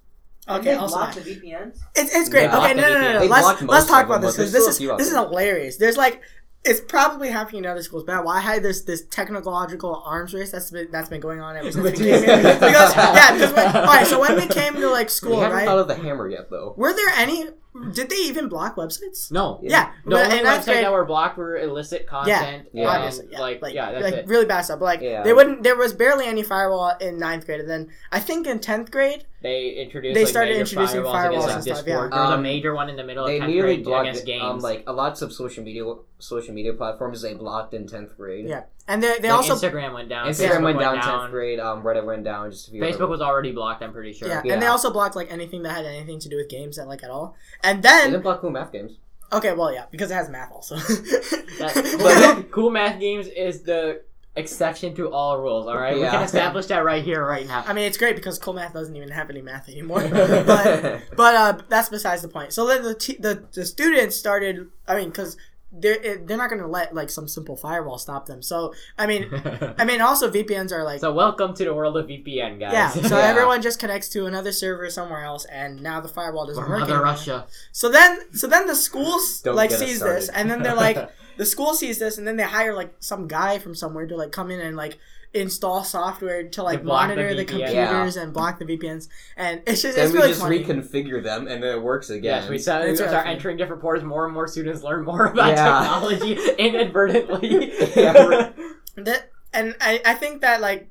Okay, 0.48 0.64
They 0.64 0.74
also 0.74 0.96
block 0.96 1.14
that. 1.14 1.24
the 1.24 1.36
VPNs. 1.36 1.78
It's, 1.94 2.14
it's 2.14 2.28
great. 2.28 2.44
Yeah. 2.44 2.58
okay, 2.58 2.74
no, 2.74 2.82
no, 2.88 3.00
no, 3.00 3.12
no. 3.14 3.20
They 3.20 3.28
Let's 3.28 3.62
let's 3.62 3.86
talk 3.86 4.06
about 4.06 4.20
them, 4.22 4.28
this 4.28 4.36
because 4.36 4.52
this 4.52 4.66
is 4.66 4.76
still 4.76 4.90
a 4.90 4.96
few 4.98 5.04
this 5.04 5.08
is 5.12 5.14
hilarious. 5.16 5.76
There's 5.76 5.96
like 5.96 6.22
it's 6.64 6.80
probably 6.80 7.30
happening 7.30 7.64
in 7.64 7.70
other 7.70 7.82
schools, 7.82 8.02
but 8.04 8.24
why 8.24 8.40
had 8.40 8.62
this 8.62 8.82
this 8.82 9.04
technological 9.06 10.02
arms 10.04 10.34
race 10.34 10.50
that's 10.50 10.70
been 10.70 10.88
that's 10.90 11.08
been 11.08 11.20
going 11.20 11.40
on 11.40 11.56
ever 11.56 11.70
since 11.72 11.84
we 11.84 11.92
came 11.92 12.22
here? 12.24 12.36
Because 12.58 12.96
yeah, 12.96 13.32
because 13.34 13.52
when, 13.52 13.76
all 13.76 13.84
right. 13.84 14.06
So 14.06 14.20
when 14.20 14.36
we 14.36 14.46
came 14.48 14.74
to 14.74 14.88
like 14.90 15.06
we 15.06 15.10
school, 15.10 15.40
haven't 15.40 15.56
right? 15.56 15.66
thought 15.66 15.78
of 15.78 15.88
the 15.88 15.94
hammer 15.94 16.28
yet, 16.28 16.50
though. 16.50 16.74
Were 16.76 16.92
there 16.94 17.08
any? 17.16 17.46
Did 17.92 18.10
they 18.10 18.16
even 18.16 18.48
block 18.48 18.74
websites? 18.74 19.30
no. 19.30 19.60
Yeah, 19.62 19.92
The 20.04 20.10
but 20.10 20.24
only 20.24 20.38
in 20.40 20.44
websites 20.46 20.64
grade, 20.64 20.84
that 20.84 20.90
were 20.90 21.04
blocked 21.04 21.38
were 21.38 21.56
illicit 21.58 22.08
content. 22.08 22.66
Yeah. 22.72 22.88
Um, 22.88 22.88
and, 22.88 23.04
obviously, 23.04 23.28
yeah, 23.30 23.38
like, 23.40 23.62
like, 23.62 23.74
yeah, 23.74 23.92
that's 23.92 24.02
like 24.04 24.14
it. 24.14 24.26
really 24.26 24.46
bad 24.46 24.62
stuff. 24.62 24.80
But 24.80 24.86
like 24.86 25.00
Yeah. 25.00 25.22
they 25.22 25.32
wouldn't. 25.32 25.62
There 25.62 25.76
was 25.76 25.92
barely 25.92 26.26
any 26.26 26.42
firewall 26.42 26.96
in 27.00 27.18
ninth 27.20 27.46
grade, 27.46 27.60
and 27.60 27.70
then 27.70 27.88
I 28.10 28.18
think 28.18 28.48
in 28.48 28.58
tenth 28.58 28.90
grade, 28.90 29.26
They 29.40 29.68
introduced. 29.70 30.14
They 30.14 30.22
like, 30.22 30.28
started 30.30 30.50
major 30.58 30.60
introducing 30.62 31.00
firewalls, 31.02 31.12
firewalls 31.14 31.30
against 31.44 31.54
and 31.54 31.62
stuff, 31.62 31.76
Discord. 31.84 32.10
yeah. 32.10 32.16
There 32.16 32.24
was 32.24 32.30
a 32.30 32.34
Um, 32.34 32.42
major 32.42 32.74
one 32.74 32.88
in 32.90 32.96
the 32.96 33.04
middle 33.04 33.24
of 33.24 33.28
They 33.30 33.38
tenth 33.38 33.50
nearly 33.50 33.74
grade 33.76 33.84
blocked 33.84 34.08
against 34.08 34.26
games. 34.26 34.42
um, 34.44 34.58
like 34.58 34.82
a 34.88 34.92
lots 34.92 35.22
of 35.22 35.32
social 35.32 35.62
media 35.62 35.84
social 36.18 36.52
media 36.54 36.72
platforms. 36.72 37.22
They 37.22 37.34
blocked 37.34 37.72
in 37.72 37.86
tenth 37.86 38.16
grade. 38.16 38.48
yeah, 38.48 38.64
and 38.88 39.00
they 39.00 39.18
they 39.20 39.28
Like, 39.30 39.38
also 39.48 39.54
Instagram 39.54 39.94
went 39.94 40.08
down. 40.08 40.26
Instagram 40.26 40.50
Facebook 40.50 40.62
went 40.64 40.78
down 40.80 41.00
tenth 41.00 41.30
grade. 41.30 41.60
Um, 41.60 41.82
Reddit 41.84 42.04
went 42.04 42.24
down. 42.24 42.50
Just 42.50 42.66
a 42.66 42.70
few. 42.72 42.82
Facebook 42.82 42.94
other- 42.96 43.06
was 43.06 43.20
already 43.20 43.52
blocked. 43.52 43.80
I'm 43.82 43.92
pretty 43.92 44.12
sure. 44.12 44.26
yeah, 44.26 44.42
Yeah. 44.44 44.54
and 44.54 44.62
they 44.62 44.66
also 44.66 44.92
blocked 44.92 45.14
like 45.14 45.30
anything 45.32 45.62
that 45.62 45.70
had 45.70 45.86
anything 45.86 46.18
to 46.18 46.28
do 46.28 46.36
with 46.36 46.48
games 46.48 46.74
that 46.76 46.88
like 46.88 47.04
at 47.04 47.10
all. 47.10 47.36
And 47.62 47.80
They 47.80 47.88
then 47.88 48.10
didn't 48.10 48.22
block 48.24 48.40
cool 48.40 48.50
math 48.50 48.72
games. 48.72 48.98
okay, 49.32 49.52
well 49.52 49.72
yeah, 49.72 49.84
because 49.92 50.10
it 50.10 50.14
has 50.14 50.28
math 50.28 50.50
also. 50.50 50.74
That, 51.58 51.74
cool, 52.00 52.42
cool 52.50 52.70
math 52.70 52.98
games 53.00 53.26
is 53.28 53.62
the 53.62 54.02
exception 54.36 54.94
to 54.96 55.10
all 55.12 55.38
rules. 55.38 55.66
All 55.66 55.76
right, 55.76 55.94
we 55.96 56.02
can 56.02 56.22
establish 56.22 56.66
that 56.66 56.84
right 56.84 57.02
here, 57.04 57.24
right 57.24 57.46
now. 57.46 57.64
I 57.66 57.72
mean, 57.72 57.84
it's 57.84 57.98
great 57.98 58.16
because 58.16 58.38
cool 58.38 58.54
math 58.54 58.72
doesn't 58.72 58.94
even 58.94 59.10
have 59.10 59.30
any 59.30 59.42
math 59.42 59.68
anymore. 59.68 60.06
but 60.12 61.02
but 61.16 61.34
uh, 61.34 61.58
that's 61.68 61.88
besides 61.88 62.22
the 62.22 62.28
point. 62.28 62.52
So 62.52 62.66
then 62.66 62.82
the 62.82 62.94
t- 62.94 63.16
the 63.18 63.44
the 63.52 63.64
students 63.66 64.16
started. 64.16 64.68
I 64.86 64.96
mean, 64.96 65.08
because 65.10 65.36
they're 65.70 66.16
they're 66.24 66.38
not 66.38 66.48
going 66.48 66.62
to 66.62 66.66
let 66.68 66.94
like 66.94 67.10
some 67.10 67.28
simple 67.28 67.54
firewall 67.56 67.98
stop 67.98 68.24
them. 68.26 68.40
So 68.40 68.72
I 68.96 69.06
mean, 69.06 69.28
I 69.76 69.84
mean, 69.84 70.00
also 70.00 70.30
VPNs 70.30 70.72
are 70.72 70.82
like. 70.82 71.00
so 71.00 71.12
welcome 71.12 71.52
to 71.54 71.64
the 71.64 71.74
world 71.74 71.96
of 71.98 72.06
VPN, 72.06 72.58
guys. 72.58 72.72
yeah, 72.72 72.88
so 72.90 73.00
Yeah. 73.18 73.26
everyone 73.26 73.60
just 73.60 73.78
connects 73.78 74.08
to 74.10 74.24
another 74.26 74.50
server 74.52 74.88
somewhere 74.88 75.24
else, 75.24 75.44
and 75.46 75.82
now 75.82 76.00
the 76.00 76.08
firewall 76.08 76.46
doesn't 76.46 76.62
Or 76.62 76.68
work. 76.68 76.80
Mother 76.80 76.92
anymore. 76.94 77.04
Russia. 77.12 77.46
So 77.72 77.90
then, 77.90 78.32
so 78.32 78.46
then 78.46 78.66
the 78.66 78.74
schools 78.74 79.44
like 79.44 79.68
get 79.70 79.82
us 79.82 79.86
sees 79.86 80.00
this, 80.00 80.28
and 80.30 80.50
then 80.50 80.62
they're 80.62 80.74
like, 80.74 80.96
the 81.38 81.46
school 81.46 81.72
sees 81.74 81.98
this, 81.98 82.18
and 82.18 82.26
then 82.26 82.36
they 82.36 82.42
hire 82.44 82.74
like 82.74 82.94
some 83.00 83.26
guy 83.28 83.58
from 83.58 83.74
somewhere 83.74 84.06
to 84.06 84.16
like 84.16 84.32
come 84.32 84.50
in 84.50 84.60
and 84.60 84.76
like 84.76 84.98
install 85.34 85.84
software 85.84 86.48
to 86.48 86.62
like 86.62 86.82
block 86.82 87.08
the 87.08 87.14
monitor 87.16 87.34
the, 87.34 87.44
VPN. 87.44 87.48
computers 87.48 88.16
and 88.16 88.32
block 88.32 88.58
the 88.58 88.64
VPNs, 88.64 89.08
and 89.36 89.62
it's 89.66 89.82
just 89.82 89.96
Then 89.96 90.06
it's 90.06 90.12
we 90.12 90.18
really 90.18 90.30
just 90.30 90.40
funny. 90.40 90.64
reconfigure 90.64 91.22
them, 91.22 91.46
and 91.48 91.62
then 91.62 91.74
it 91.76 91.82
works 91.82 92.10
again. 92.10 92.42
Yes, 92.42 92.48
we 92.48 92.58
start, 92.58 92.88
we 92.88 92.96
start 92.96 93.10
really 93.12 93.34
entering 93.34 93.56
different 93.56 93.80
ports. 93.82 94.02
More 94.02 94.24
and 94.24 94.34
more 94.34 94.46
students 94.48 94.82
learn 94.82 95.04
more 95.04 95.26
about 95.32 95.48
Yeah. 95.50 95.80
technology 95.80 96.38
inadvertently. 96.58 97.72
Yeah. 97.96 98.52
That, 98.96 99.30
and 99.52 99.76
I, 99.80 100.00
I 100.04 100.14
think 100.14 100.40
that 100.40 100.60
like 100.60 100.88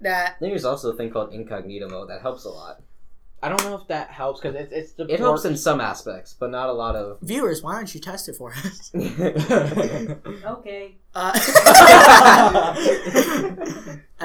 that 0.00 0.36
Then 0.40 0.50
there's 0.50 0.64
also 0.64 0.92
a 0.92 0.96
thing 0.96 1.10
called 1.10 1.32
incognito 1.32 1.88
mode 1.88 2.10
that 2.10 2.20
helps 2.22 2.44
a 2.44 2.50
lot. 2.50 2.82
I 3.42 3.48
don't 3.50 3.62
know 3.64 3.74
if 3.76 3.86
that 3.88 4.10
helps 4.10 4.40
because 4.40 4.56
it's 4.56 4.72
it's 4.72 4.92
the 4.92 5.04
It 5.12 5.20
helps 5.20 5.44
in 5.44 5.56
some 5.56 5.80
aspects, 5.80 6.34
but 6.38 6.50
not 6.50 6.68
a 6.68 6.72
lot 6.72 6.96
of. 6.96 7.18
viewers, 7.22 7.62
why 7.62 7.76
don't 7.76 7.92
you 7.94 8.00
test 8.00 8.28
it 8.28 8.36
for 8.36 8.52
us? 8.52 8.90
Okay. 10.44 10.96
Uh, 11.14 11.32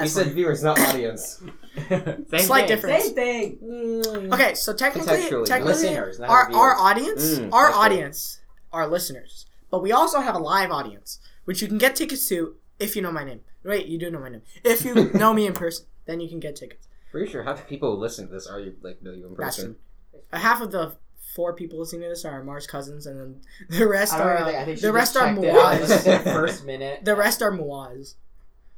you 0.00 0.06
said 0.08 0.32
viewers, 0.32 0.62
not 0.62 0.78
audience. 0.80 1.42
Same 1.88 2.24
Slight 2.38 2.66
thing. 2.66 2.68
difference. 2.68 3.04
Same 3.04 3.14
thing. 3.14 4.32
okay, 4.32 4.54
so 4.54 4.72
technically, 4.72 5.16
Contextually, 5.18 5.46
technically, 5.46 5.72
Listeners, 5.74 6.18
not 6.18 6.28
our, 6.30 6.52
our 6.54 6.76
audience, 6.78 7.38
Mm, 7.38 7.52
our 7.52 7.66
that's 7.66 7.76
right. 7.76 7.84
audience, 7.84 8.40
are 8.72 8.86
listeners, 8.88 9.46
but 9.70 9.82
we 9.82 9.92
also 9.92 10.20
have 10.20 10.34
a 10.34 10.38
live 10.38 10.70
audience, 10.70 11.18
which 11.44 11.60
you 11.62 11.68
can 11.68 11.78
get 11.78 11.94
tickets 11.96 12.26
to 12.28 12.56
if 12.78 12.96
you 12.96 13.02
know 13.02 13.12
my 13.12 13.24
name. 13.24 13.40
Wait, 13.64 13.86
you 13.86 13.98
do 13.98 14.10
know 14.10 14.18
my 14.20 14.28
name. 14.30 14.42
If 14.64 14.84
you 14.84 15.10
know 15.14 15.32
me 15.32 15.46
in 15.46 15.52
person, 15.52 15.86
then 16.06 16.20
you 16.20 16.28
can 16.28 16.40
get 16.40 16.56
tickets. 16.56 16.88
Pretty 17.12 17.30
sure 17.30 17.42
half 17.44 17.58
the 17.58 17.64
people 17.64 17.94
who 17.94 18.00
listen 18.00 18.26
to 18.26 18.32
this 18.32 18.46
are 18.48 18.58
you 18.58 18.74
like 18.82 19.00
know 19.02 19.12
you 19.12 19.26
in 19.28 19.36
person. 19.36 19.76
true. 20.12 20.20
Uh, 20.32 20.38
half 20.38 20.60
of 20.60 20.72
the 20.72 20.96
four 21.36 21.52
people 21.54 21.78
listening 21.78 22.02
to 22.02 22.08
this 22.08 22.24
are 22.24 22.42
Mars 22.42 22.66
cousins, 22.66 23.06
and 23.06 23.18
then 23.20 23.40
the 23.78 23.86
rest 23.86 24.12
are 24.14 24.34
really 24.34 24.42
uh, 24.42 24.46
think, 24.46 24.58
I 24.58 24.64
think 24.64 24.78
she 24.78 24.82
the 24.86 24.92
rest 24.92 25.16
are 25.16 25.26
checked 25.34 25.44
it 25.44 25.54
out 25.54 25.74
in 25.74 25.80
Moaz. 25.82 26.04
the 26.24 26.30
first 26.32 26.64
minute. 26.66 27.04
the 27.04 27.14
rest 27.14 27.40
are 27.42 27.52
Moaz. 27.52 28.14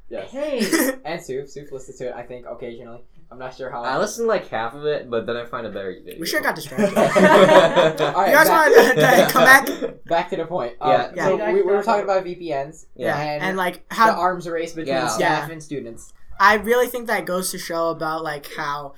Yes. 0.09 0.29
Hey, 0.31 0.59
And 1.03 1.19
Soof. 1.25 1.45
Soof 1.51 1.71
listens 1.71 1.97
to 1.97 2.09
it, 2.09 2.13
I 2.15 2.21
think, 2.21 2.45
occasionally. 2.47 3.01
I'm 3.31 3.39
not 3.39 3.55
sure 3.55 3.71
how. 3.71 3.81
I 3.83 3.97
listened 3.97 4.25
to 4.25 4.29
like 4.29 4.47
half 4.49 4.75
of 4.75 4.85
it, 4.85 5.09
but 5.09 5.25
then 5.25 5.35
I 5.35 5.45
find 5.45 5.65
a 5.65 5.71
better 5.71 5.95
video. 6.05 6.19
We 6.19 6.27
sure 6.27 6.41
got 6.41 6.53
distracted. 6.55 6.95
All 6.95 7.07
you 7.07 7.09
right, 8.13 8.31
guys 8.31 8.47
back, 8.47 8.71
want 8.71 8.99
to 8.99 9.27
come 9.31 9.43
back? 9.43 10.05
back 10.05 10.29
to 10.29 10.35
the 10.35 10.45
point. 10.45 10.73
Um, 10.79 10.91
Yeah. 10.91 11.11
Yeah. 11.15 11.25
So 11.25 11.35
we, 11.47 11.53
we 11.53 11.61
were 11.63 11.81
talking 11.81 12.03
about 12.03 12.23
VPNs. 12.23 12.85
Yeah, 12.95 13.19
And, 13.19 13.43
and 13.43 13.57
like 13.57 13.87
the 13.89 13.95
how 13.95 14.11
arms 14.19 14.47
race 14.47 14.73
between 14.73 14.93
Yeah. 14.95 15.07
staff 15.07 15.47
Yeah. 15.47 15.53
and 15.53 15.63
students. 15.63 16.13
I 16.39 16.55
really 16.55 16.87
think 16.87 17.07
that 17.07 17.25
goes 17.25 17.51
to 17.51 17.57
show 17.57 17.89
about 17.89 18.23
like 18.23 18.53
how 18.55 18.93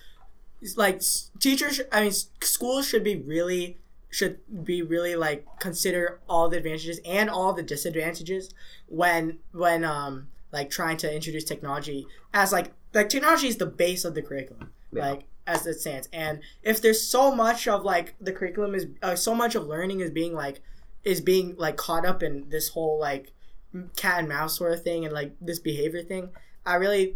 like 0.75 1.01
teachers 1.39 1.81
I 1.91 2.01
mean 2.03 2.11
schools 2.41 2.87
should 2.87 3.03
be 3.03 3.15
really 3.15 3.77
should 4.09 4.39
be 4.63 4.81
really 4.81 5.15
like 5.15 5.45
consider 5.59 6.19
all 6.27 6.49
the 6.49 6.57
advantages 6.57 6.99
and 7.05 7.29
all 7.29 7.53
the 7.53 7.61
disadvantages 7.63 8.53
when 8.87 9.39
when 9.51 9.83
um 9.83 10.27
like 10.51 10.69
trying 10.69 10.97
to 10.97 11.13
introduce 11.13 11.43
technology 11.43 12.07
as 12.33 12.51
like 12.51 12.71
like 12.93 13.09
technology 13.09 13.47
is 13.47 13.57
the 13.57 13.65
base 13.65 14.03
of 14.05 14.15
the 14.15 14.21
curriculum 14.21 14.71
Yeah. 14.91 15.09
like 15.09 15.23
as 15.45 15.67
it 15.67 15.79
stands 15.79 16.09
and 16.11 16.39
if 16.63 16.81
there's 16.81 17.01
so 17.01 17.33
much 17.35 17.67
of 17.67 17.83
like 17.83 18.15
the 18.19 18.31
curriculum 18.31 18.73
is 18.75 18.87
uh, 19.03 19.15
so 19.15 19.35
much 19.35 19.55
of 19.55 19.67
learning 19.67 19.99
is 19.99 20.09
being 20.09 20.33
like 20.33 20.61
is 21.03 21.21
being 21.21 21.55
like 21.57 21.77
caught 21.77 22.05
up 22.05 22.23
in 22.23 22.49
this 22.49 22.69
whole 22.69 22.99
like 22.99 23.31
cat 23.95 24.19
and 24.19 24.29
mouse 24.29 24.57
sort 24.57 24.73
of 24.73 24.81
thing 24.81 25.05
and 25.05 25.13
like 25.13 25.33
this 25.39 25.59
behavior 25.59 26.01
thing 26.01 26.29
i 26.65 26.75
really 26.75 27.15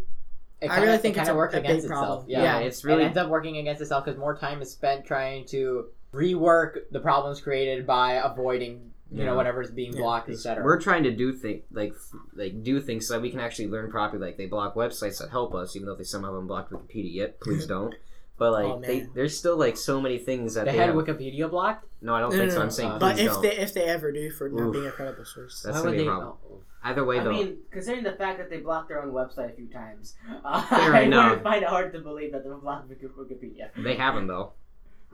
It 0.62 0.66
I 0.70 0.74
kinda, 0.74 0.82
really 0.82 0.94
it 0.94 1.02
think 1.02 1.16
it's 1.16 1.20
kinda 1.26 1.32
a- 1.32 1.36
works 1.36 1.54
a 1.54 1.58
against 1.58 1.84
itself. 1.86 2.24
Yeah. 2.28 2.42
Yeah. 2.42 2.60
Yeah, 2.60 2.66
it's 2.66 2.84
really 2.84 3.02
it 3.02 3.06
ends 3.06 3.18
up 3.18 3.28
working 3.28 3.56
against 3.56 3.82
itself 3.82 4.04
because 4.04 4.18
more 4.18 4.36
time 4.36 4.62
is 4.62 4.70
spent 4.70 5.04
trying 5.04 5.44
to 5.46 5.86
rework 6.14 6.78
the 6.90 7.00
problems 7.00 7.40
created 7.40 7.86
by 7.86 8.12
avoiding, 8.14 8.92
you 9.10 9.24
know, 9.24 9.32
Yeah. 9.32 9.36
whatever's 9.36 9.70
being 9.70 9.92
Yeah. 9.92 10.00
blocked, 10.02 10.28
etc. 10.30 10.64
We're 10.64 10.78
trying 10.80 11.02
to 11.04 11.10
do 11.10 11.32
things 11.32 11.62
like 11.72 11.94
like 12.36 12.62
do 12.62 12.80
things 12.80 13.06
so 13.08 13.14
that 13.14 13.20
we 13.22 13.30
can 13.30 13.40
actually 13.40 13.68
learn 13.68 13.90
properly. 13.90 14.24
Like 14.26 14.36
they 14.36 14.46
block 14.46 14.74
websites 14.74 15.18
that 15.18 15.30
help 15.30 15.54
us, 15.54 15.74
even 15.74 15.86
though 15.86 15.94
they 15.96 16.04
somehow 16.04 16.28
haven't 16.32 16.46
blocked 16.46 16.72
Wikipedia 16.72 17.12
yet. 17.12 17.40
Please 17.40 17.66
don't. 17.74 17.94
But 18.38 18.52
like 18.52 18.64
Oh, 18.64 18.80
they, 18.80 19.06
there's 19.14 19.36
still 19.36 19.56
like 19.56 19.76
so 19.76 20.00
many 20.00 20.18
things 20.18 20.54
that 20.54 20.64
They 20.66 20.72
they 20.72 20.78
had 20.78 20.86
have- 20.90 20.96
Wikipedia 20.96 21.50
blocked. 21.50 21.86
No, 22.00 22.14
I 22.14 22.20
don't 22.20 22.30
No, 22.32 22.36
think 22.38 22.48
no, 22.48 22.52
so. 22.54 22.58
no. 22.58 22.64
I'm 22.64 22.70
saying 22.70 22.90
Uh, 22.92 22.98
But 22.98 23.14
please 23.16 23.26
if 23.26 23.32
don't. 23.32 23.42
they 23.42 23.56
if 23.56 23.74
they 23.74 23.84
ever 23.84 24.12
do 24.12 24.30
for 24.30 24.48
not 24.48 24.66
Oof. 24.68 24.72
being 24.72 24.86
a 24.86 24.90
credible 24.92 25.24
source, 25.24 25.62
That's 25.62 25.76
Why 25.76 25.82
gonna 25.82 25.90
would 25.90 25.96
be 25.98 26.06
a 26.06 26.10
problem. 26.10 26.32
oh. 26.50 26.58
Either 26.84 27.04
way, 27.04 27.16
though 27.18 27.20
I 27.20 27.24
though, 27.24 27.32
mean, 27.32 27.58
considering 27.70 28.04
the 28.04 28.12
fact 28.12 28.38
that 28.38 28.50
they 28.50 28.58
blocked 28.58 28.88
their 28.88 29.02
own 29.02 29.12
website 29.12 29.52
a 29.52 29.56
few 29.56 29.68
times, 29.68 30.14
uh, 30.44 30.62
Fair 30.66 30.94
I 30.94 31.00
enough. 31.02 31.30
would 31.36 31.42
find 31.42 31.62
it 31.62 31.68
hard 31.68 31.92
to 31.92 32.00
believe 32.00 32.32
that 32.32 32.42
they 32.44 32.50
blocked 32.50 32.88
Wiki- 32.88 33.06
Wikipedia. 33.06 33.70
they 33.76 33.94
haven't 33.94 34.26
though. 34.26 34.52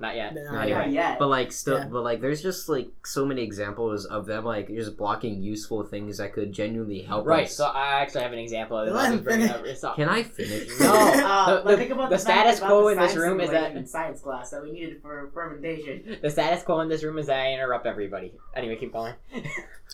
Not 0.01 0.15
yet. 0.15 0.33
No, 0.33 0.45
Not 0.45 0.53
Not 0.53 0.69
yet. 0.69 0.91
yet. 0.93 1.19
But 1.19 1.27
like 1.27 1.51
still, 1.51 1.79
Yeah. 1.79 1.89
but 1.89 2.05
like 2.05 2.21
there's 2.21 2.41
just 2.41 2.69
like 2.69 2.89
so 3.05 3.27
many 3.27 3.43
examples 3.43 4.05
of 4.07 4.27
them 4.27 4.45
like 4.45 4.69
just 4.69 4.97
blocking 4.97 5.43
useful 5.43 5.83
things 5.83 6.19
that 6.19 6.33
could 6.33 6.53
genuinely 6.53 7.03
help 7.03 7.27
Right. 7.27 7.47
us. 7.47 7.55
So 7.57 7.65
I 7.67 8.01
actually 8.01 8.23
have 8.23 8.33
an 8.33 8.39
example 8.39 8.79
of 8.79 8.87
this. 8.87 8.95
Let 8.95 9.07
I'll 9.07 9.11
him 9.11 9.17
just 9.19 9.25
bring 9.25 9.41
it 9.41 9.49
finish. 9.49 9.57
up. 9.59 9.67
It's 9.67 9.97
Can 9.97 10.09
I 10.09 10.23
finish? 10.23 10.69
No. 10.81 10.93
Uh, 10.95 11.57
The- 11.57 11.63
but 11.65 11.71
the- 11.73 11.77
think 11.79 11.91
about 11.91 12.11
the 12.11 12.17
the, 12.17 12.23
fact 12.25 12.41
status 12.57 12.61
quo 12.61 12.87
in 12.89 12.99
this 12.99 13.17
room 13.17 13.41
is 13.41 13.51
that- 13.51 13.75
in 13.75 13.87
science 13.87 14.21
class 14.21 14.51
that 14.51 14.63
we 14.63 14.71
needed 14.71 15.03
for 15.03 15.31
fermentation. 15.35 16.17
The 16.23 16.31
status 16.31 16.63
quo 16.63 16.79
in 16.81 16.89
this 16.89 17.03
room 17.03 17.19
is 17.19 17.27
that 17.27 17.41
I 17.41 17.53
interrupt 17.53 17.85
everybody. 17.85 18.33
Anyway, 18.55 18.77
keep 18.77 18.93
going. 18.93 19.15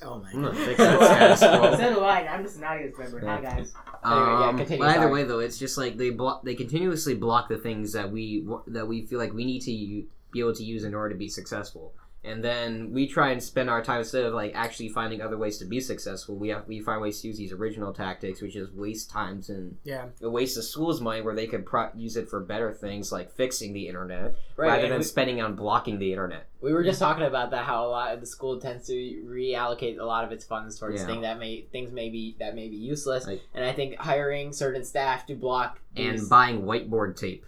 Oh 0.02 0.18
my 0.20 0.32
god. 0.32 0.56
fix 0.56 0.78
that 0.78 1.36
status 1.38 1.40
quo. 1.40 1.76
so 1.76 1.94
do 1.94 2.00
I. 2.00 2.26
I'm 2.26 2.42
just 2.42 2.56
an 2.58 2.64
audience 2.64 2.98
member. 2.98 3.20
Hi 3.20 3.26
Yeah. 3.26 3.40
guys. 3.42 3.72
Anyway, 4.04 4.20
yeah, 4.26 4.48
Um, 4.48 4.56
but 4.56 4.70
either 4.88 5.10
way, 5.10 5.24
though, 5.24 5.38
it's 5.38 5.58
just 5.58 5.78
like 5.78 5.96
they 5.96 6.10
block. 6.10 6.44
They 6.44 6.54
continuously 6.54 7.14
block 7.14 7.48
the 7.48 7.56
things 7.58 7.92
that 7.92 8.10
we 8.10 8.46
that 8.66 8.86
we 8.86 9.06
feel 9.06 9.18
like 9.18 9.32
we 9.32 9.44
need 9.44 9.60
to 9.62 9.72
u- 9.72 10.06
be 10.32 10.40
able 10.40 10.54
to 10.54 10.64
use 10.64 10.84
in 10.84 10.94
order 10.94 11.10
to 11.14 11.18
be 11.18 11.28
successful. 11.28 11.94
And 12.24 12.42
then 12.42 12.90
we 12.92 13.06
try 13.06 13.30
and 13.32 13.42
spend 13.42 13.68
our 13.68 13.82
time 13.82 13.98
instead 13.98 14.24
of 14.24 14.32
like 14.32 14.52
actually 14.54 14.88
finding 14.88 15.20
other 15.20 15.36
ways 15.36 15.58
to 15.58 15.66
be 15.66 15.80
successful. 15.80 16.36
We 16.36 16.48
have 16.48 16.66
we 16.66 16.80
find 16.80 17.02
ways 17.02 17.20
to 17.20 17.28
use 17.28 17.36
these 17.36 17.52
original 17.52 17.92
tactics, 17.92 18.40
which 18.40 18.56
is 18.56 18.70
waste 18.72 19.10
times 19.10 19.50
and 19.50 19.76
Yeah. 19.84 20.06
a 20.22 20.30
waste 20.30 20.56
of 20.56 20.64
school's 20.64 21.00
money 21.02 21.20
where 21.20 21.34
they 21.34 21.46
could 21.46 21.66
pro- 21.66 21.90
use 21.94 22.16
it 22.16 22.30
for 22.30 22.40
better 22.40 22.72
things 22.72 23.12
like 23.12 23.30
fixing 23.32 23.74
the 23.74 23.88
internet 23.88 24.34
Right. 24.56 24.68
rather 24.68 24.88
than 24.88 24.98
we, 24.98 25.04
spending 25.04 25.42
on 25.42 25.54
blocking 25.54 25.98
the 25.98 26.12
internet. 26.12 26.46
we 26.62 26.72
were 26.72 26.82
just 26.82 26.98
talking 26.98 27.24
about 27.24 27.50
that. 27.50 27.64
How 27.66 27.84
a 27.84 27.88
lot 27.88 28.14
of 28.14 28.20
the 28.20 28.26
school 28.26 28.58
tends 28.58 28.86
to 28.86 28.94
reallocate 29.28 29.98
a 29.98 30.04
lot 30.04 30.24
of 30.24 30.32
its 30.32 30.46
funds 30.46 30.78
towards 30.78 31.00
Yeah. 31.02 31.06
things 31.06 31.22
that 31.22 31.38
may 31.38 31.66
things 31.72 31.92
may 31.92 32.08
be 32.08 32.36
that 32.38 32.54
may 32.54 32.68
be 32.68 32.76
useless. 32.76 33.26
Like- 33.26 33.42
and 33.52 33.64
I 33.64 33.72
think 33.72 33.96
hiring 33.96 34.52
certain 34.54 34.82
staff 34.84 35.26
to 35.26 35.34
block 35.34 35.78
And 35.96 36.26
buying 36.28 36.62
whiteboard 36.62 37.16
tape. 37.16 37.44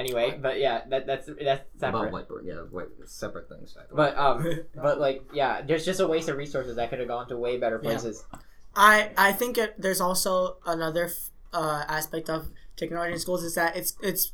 Anyway. 0.00 0.38
But 0.46 0.58
yeah, 0.58 0.82
that 0.90 1.06
that's 1.06 1.26
that's 1.26 1.62
separate. 1.78 2.08
About 2.08 2.12
whiteboard, 2.28 2.42
yeah, 2.44 2.54
white, 2.76 2.88
separate 3.06 3.48
things. 3.48 3.72
by. 3.74 3.82
But 4.00 4.12
um, 4.18 4.38
but 4.86 4.98
like 5.06 5.18
yeah, 5.32 5.62
there's 5.62 5.84
just 5.84 6.00
a 6.00 6.06
waste 6.06 6.28
of 6.28 6.36
resources 6.36 6.76
that 6.76 6.90
could 6.90 6.98
have 6.98 7.08
gone 7.08 7.28
to 7.28 7.36
way 7.36 7.56
better 7.58 7.80
Yeah. 7.82 7.90
places. 7.90 8.24
I 8.74 9.10
I 9.16 9.32
think 9.32 9.58
it, 9.58 9.74
there's 9.84 10.00
also 10.00 10.56
another 10.66 11.04
f- 11.06 11.30
uh, 11.52 11.84
aspect 11.88 12.28
of 12.30 12.50
technology 12.76 13.12
in 13.14 13.18
schools 13.20 13.42
is 13.44 13.54
that 13.54 13.76
it's 13.76 13.96
it's 14.02 14.32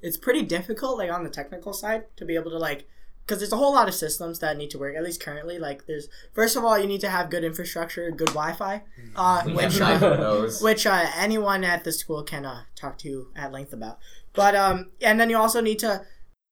it's 0.00 0.16
pretty 0.16 0.42
difficult 0.42 0.98
like 0.98 1.10
on 1.12 1.22
the 1.24 1.30
technical 1.30 1.72
side 1.72 2.04
to 2.16 2.24
be 2.24 2.34
able 2.34 2.50
to 2.50 2.58
like 2.58 2.88
because 3.24 3.38
there's 3.38 3.52
a 3.52 3.56
whole 3.56 3.72
lot 3.72 3.88
of 3.88 3.94
systems 3.94 4.38
that 4.40 4.56
need 4.56 4.70
to 4.70 4.78
work 4.78 4.96
at 4.96 5.02
least 5.02 5.20
currently 5.22 5.58
like 5.58 5.86
there's 5.86 6.08
first 6.32 6.56
of 6.56 6.64
all 6.64 6.78
you 6.78 6.86
need 6.86 7.00
to 7.00 7.08
have 7.08 7.30
good 7.30 7.44
infrastructure 7.44 8.10
good 8.10 8.28
wi-fi 8.28 8.82
uh, 9.16 9.42
which 9.44 9.80
uh, 9.80 10.48
which 10.60 10.86
uh, 10.86 11.06
anyone 11.16 11.64
at 11.64 11.84
the 11.84 11.92
school 11.92 12.22
can 12.22 12.44
uh, 12.44 12.62
talk 12.74 12.98
to 12.98 13.08
you 13.08 13.28
at 13.36 13.52
length 13.52 13.72
about 13.72 13.98
but 14.32 14.54
um 14.54 14.90
and 15.00 15.18
then 15.20 15.30
you 15.30 15.36
also 15.36 15.60
need 15.60 15.78
to 15.78 16.02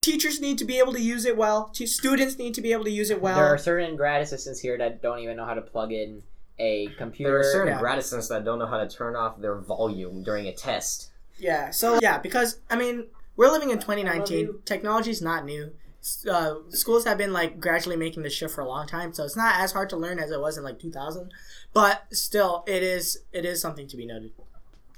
teachers 0.03 0.41
need 0.41 0.57
to 0.59 0.65
be 0.65 0.79
able 0.79 0.93
to 0.93 1.03
use 1.03 1.25
it 1.25 1.37
well 1.37 1.69
Te- 1.75 1.87
students 1.87 2.39
need 2.39 2.55
to 2.55 2.61
be 2.63 2.73
able 2.73 2.85
to 2.85 2.91
use 2.91 3.11
it 3.11 3.21
well 3.21 3.37
there 3.37 3.47
are 3.47 3.59
certain 3.59 3.97
grad 3.97 4.23
assistants 4.23 4.61
here 4.61 4.79
that 4.79 5.03
don't 5.03 5.19
even 5.19 5.37
know 5.37 5.45
how 5.45 5.55
to 5.55 5.63
plug 5.63 5.93
in 5.93 6.23
a 6.63 6.89
computer. 6.99 7.31
There 7.33 7.41
are 7.41 7.53
certain 7.53 7.73
Yeah. 7.73 7.79
grad 7.81 7.99
assistants 7.99 8.29
that 8.29 8.45
don't 8.45 8.59
know 8.59 8.67
how 8.67 8.77
to 8.77 8.87
turn 8.87 9.17
off 9.17 9.41
their 9.41 9.57
volume 9.57 10.23
during 10.23 10.47
a 10.47 10.53
test. 10.53 11.11
Yeah. 11.39 11.71
So 11.71 11.99
yeah, 12.03 12.19
because 12.19 12.59
I 12.69 12.77
mean, 12.77 13.07
we're 13.37 13.51
living 13.51 13.71
in 13.71 13.79
2019. 13.79 14.39
you. 14.39 14.63
Technology's 14.67 15.23
not 15.23 15.47
new. 15.47 15.73
S- 16.01 16.27
Uh, 16.27 16.57
schools 16.71 17.05
have 17.05 17.19
been 17.19 17.33
like 17.33 17.61
gradually 17.61 17.97
making 17.97 18.23
this 18.23 18.33
shift 18.33 18.55
for 18.55 18.63
a 18.63 18.69
long 18.69 18.87
time, 18.87 19.13
so 19.13 19.25
it's 19.25 19.37
not 19.37 19.61
as 19.61 19.73
hard 19.73 19.91
to 19.91 19.97
learn 19.97 20.19
as 20.19 20.31
it 20.31 20.41
was 20.41 20.57
in 20.57 20.65
like 20.65 20.79
2000. 20.79 21.31
But 21.73 22.05
still, 22.13 22.65
it 22.67 22.83
is 22.83 23.23
it 23.33 23.45
is 23.45 23.61
something 23.61 23.87
to 23.89 23.97
be 23.97 24.07
noted. 24.07 24.33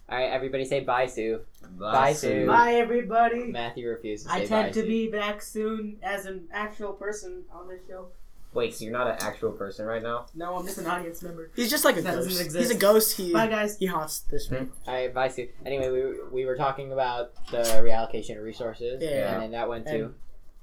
All 0.08 0.18
right, 0.18 0.30
everybody 0.30 0.64
say 0.64 0.80
bye, 0.80 1.06
Sue. 1.06 1.40
Bye, 1.78 2.12
Sue. 2.12 2.46
Bye 2.46 2.74
everybody. 2.74 3.44
Matthew 3.50 3.88
refuses. 3.88 4.26
To. 4.26 4.32
I 4.32 4.38
tend 4.44 4.50
bye, 4.50 4.68
to 4.70 4.82
Sue. 4.82 4.86
be 4.86 5.10
back 5.10 5.42
soon 5.42 5.96
as 6.02 6.26
an 6.26 6.48
actual 6.52 6.92
person 6.92 7.44
on 7.52 7.68
this 7.68 7.80
show. 7.88 8.08
Wait, 8.54 8.74
so 8.74 8.84
you're 8.84 8.92
not 8.92 9.06
an 9.08 9.16
actual 9.20 9.50
person 9.52 9.86
right 9.86 10.02
now? 10.02 10.26
No, 10.34 10.56
I'm 10.56 10.66
just 10.66 10.76
an 10.76 10.86
audience 10.86 11.22
member. 11.22 11.50
He's 11.56 11.70
just 11.70 11.86
like 11.86 11.96
a 11.96 12.02
That 12.02 12.16
doesn't 12.16 12.28
ghost. 12.32 12.44
exist. 12.44 12.62
He's 12.68 12.76
a 12.76 12.78
ghost. 12.78 13.16
He 13.16 13.32
Bye 13.32 13.46
guys. 13.46 13.78
he 13.78 13.86
haunts 13.86 14.20
this 14.30 14.50
room. 14.50 14.70
All 14.86 14.92
right, 14.92 15.12
bye, 15.12 15.28
Sue. 15.28 15.48
Anyway, 15.64 15.88
we, 15.90 16.22
we 16.30 16.44
were 16.44 16.56
talking 16.56 16.92
about 16.92 17.32
the 17.50 17.62
reallocation 17.82 18.36
of 18.36 18.44
resources, 18.44 19.02
Yeah. 19.02 19.32
and 19.32 19.42
then 19.42 19.50
that 19.52 19.68
went 19.70 19.86
to. 19.86 19.94
And- 20.04 20.14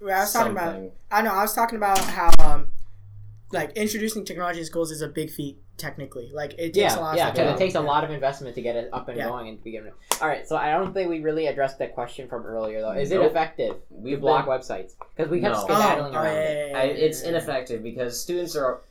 Well, 0.02 0.16
I 0.18 0.22
was 0.22 0.34
talking 0.34 0.52
about. 0.54 0.92
I 1.12 1.22
know. 1.22 1.32
I 1.34 1.42
was 1.42 1.54
talking 1.54 1.76
about 1.78 2.00
how 2.00 2.32
um, 2.40 2.68
like 3.52 3.72
introducing 3.76 4.26
technology 4.26 4.60
in 4.60 4.66
schools 4.66 4.92
is 4.92 5.02
a 5.02 5.08
big 5.08 5.30
feat 5.30 5.58
technically. 5.78 6.30
Like 6.34 6.54
it 6.58 6.74
takes 6.74 6.96
a 6.96 7.00
lot. 7.00 7.18
yeah, 7.18 7.30
of 7.30 7.34
because 7.36 7.54
it 7.56 7.58
takes 7.58 7.76
a 7.76 7.82
lot 7.82 8.04
of 8.04 8.12
investment 8.12 8.56
to 8.56 8.62
get 8.62 8.76
it 8.76 8.90
up 8.94 9.08
and 9.10 9.18
Yeah. 9.18 9.28
going 9.30 9.48
and 9.50 9.58
to 9.58 9.64
begin 9.64 9.86
with. 9.86 9.94
All 10.22 10.28
right, 10.28 10.48
so 10.48 10.56
I 10.58 10.72
don't 10.72 10.94
think 10.94 11.10
we 11.10 11.20
really 11.22 11.48
addressed 11.48 11.80
that 11.80 11.94
question 11.94 12.28
from 12.28 12.46
earlier, 12.46 12.82
though. 12.82 12.92
Is 12.92 13.12
it 13.12 13.22
effective 13.22 13.76
We've 13.90 14.20
block 14.20 14.46
been- 14.46 14.54
websites? 14.56 14.92
Because 15.16 15.32
we 15.32 15.40
kept 15.42 15.56
No. 15.56 15.62
skedaddling 15.64 16.16
Oh, 16.16 16.20
around 16.20 16.26
yeah, 16.36 16.42
it. 16.42 16.68
yeah, 16.72 16.72
yeah, 16.72 16.78
I, 16.80 16.84
yeah, 16.84 16.92
it's 17.06 17.22
ineffective 17.22 17.82
because 17.84 18.20
students 18.20 18.56
are 18.58 18.82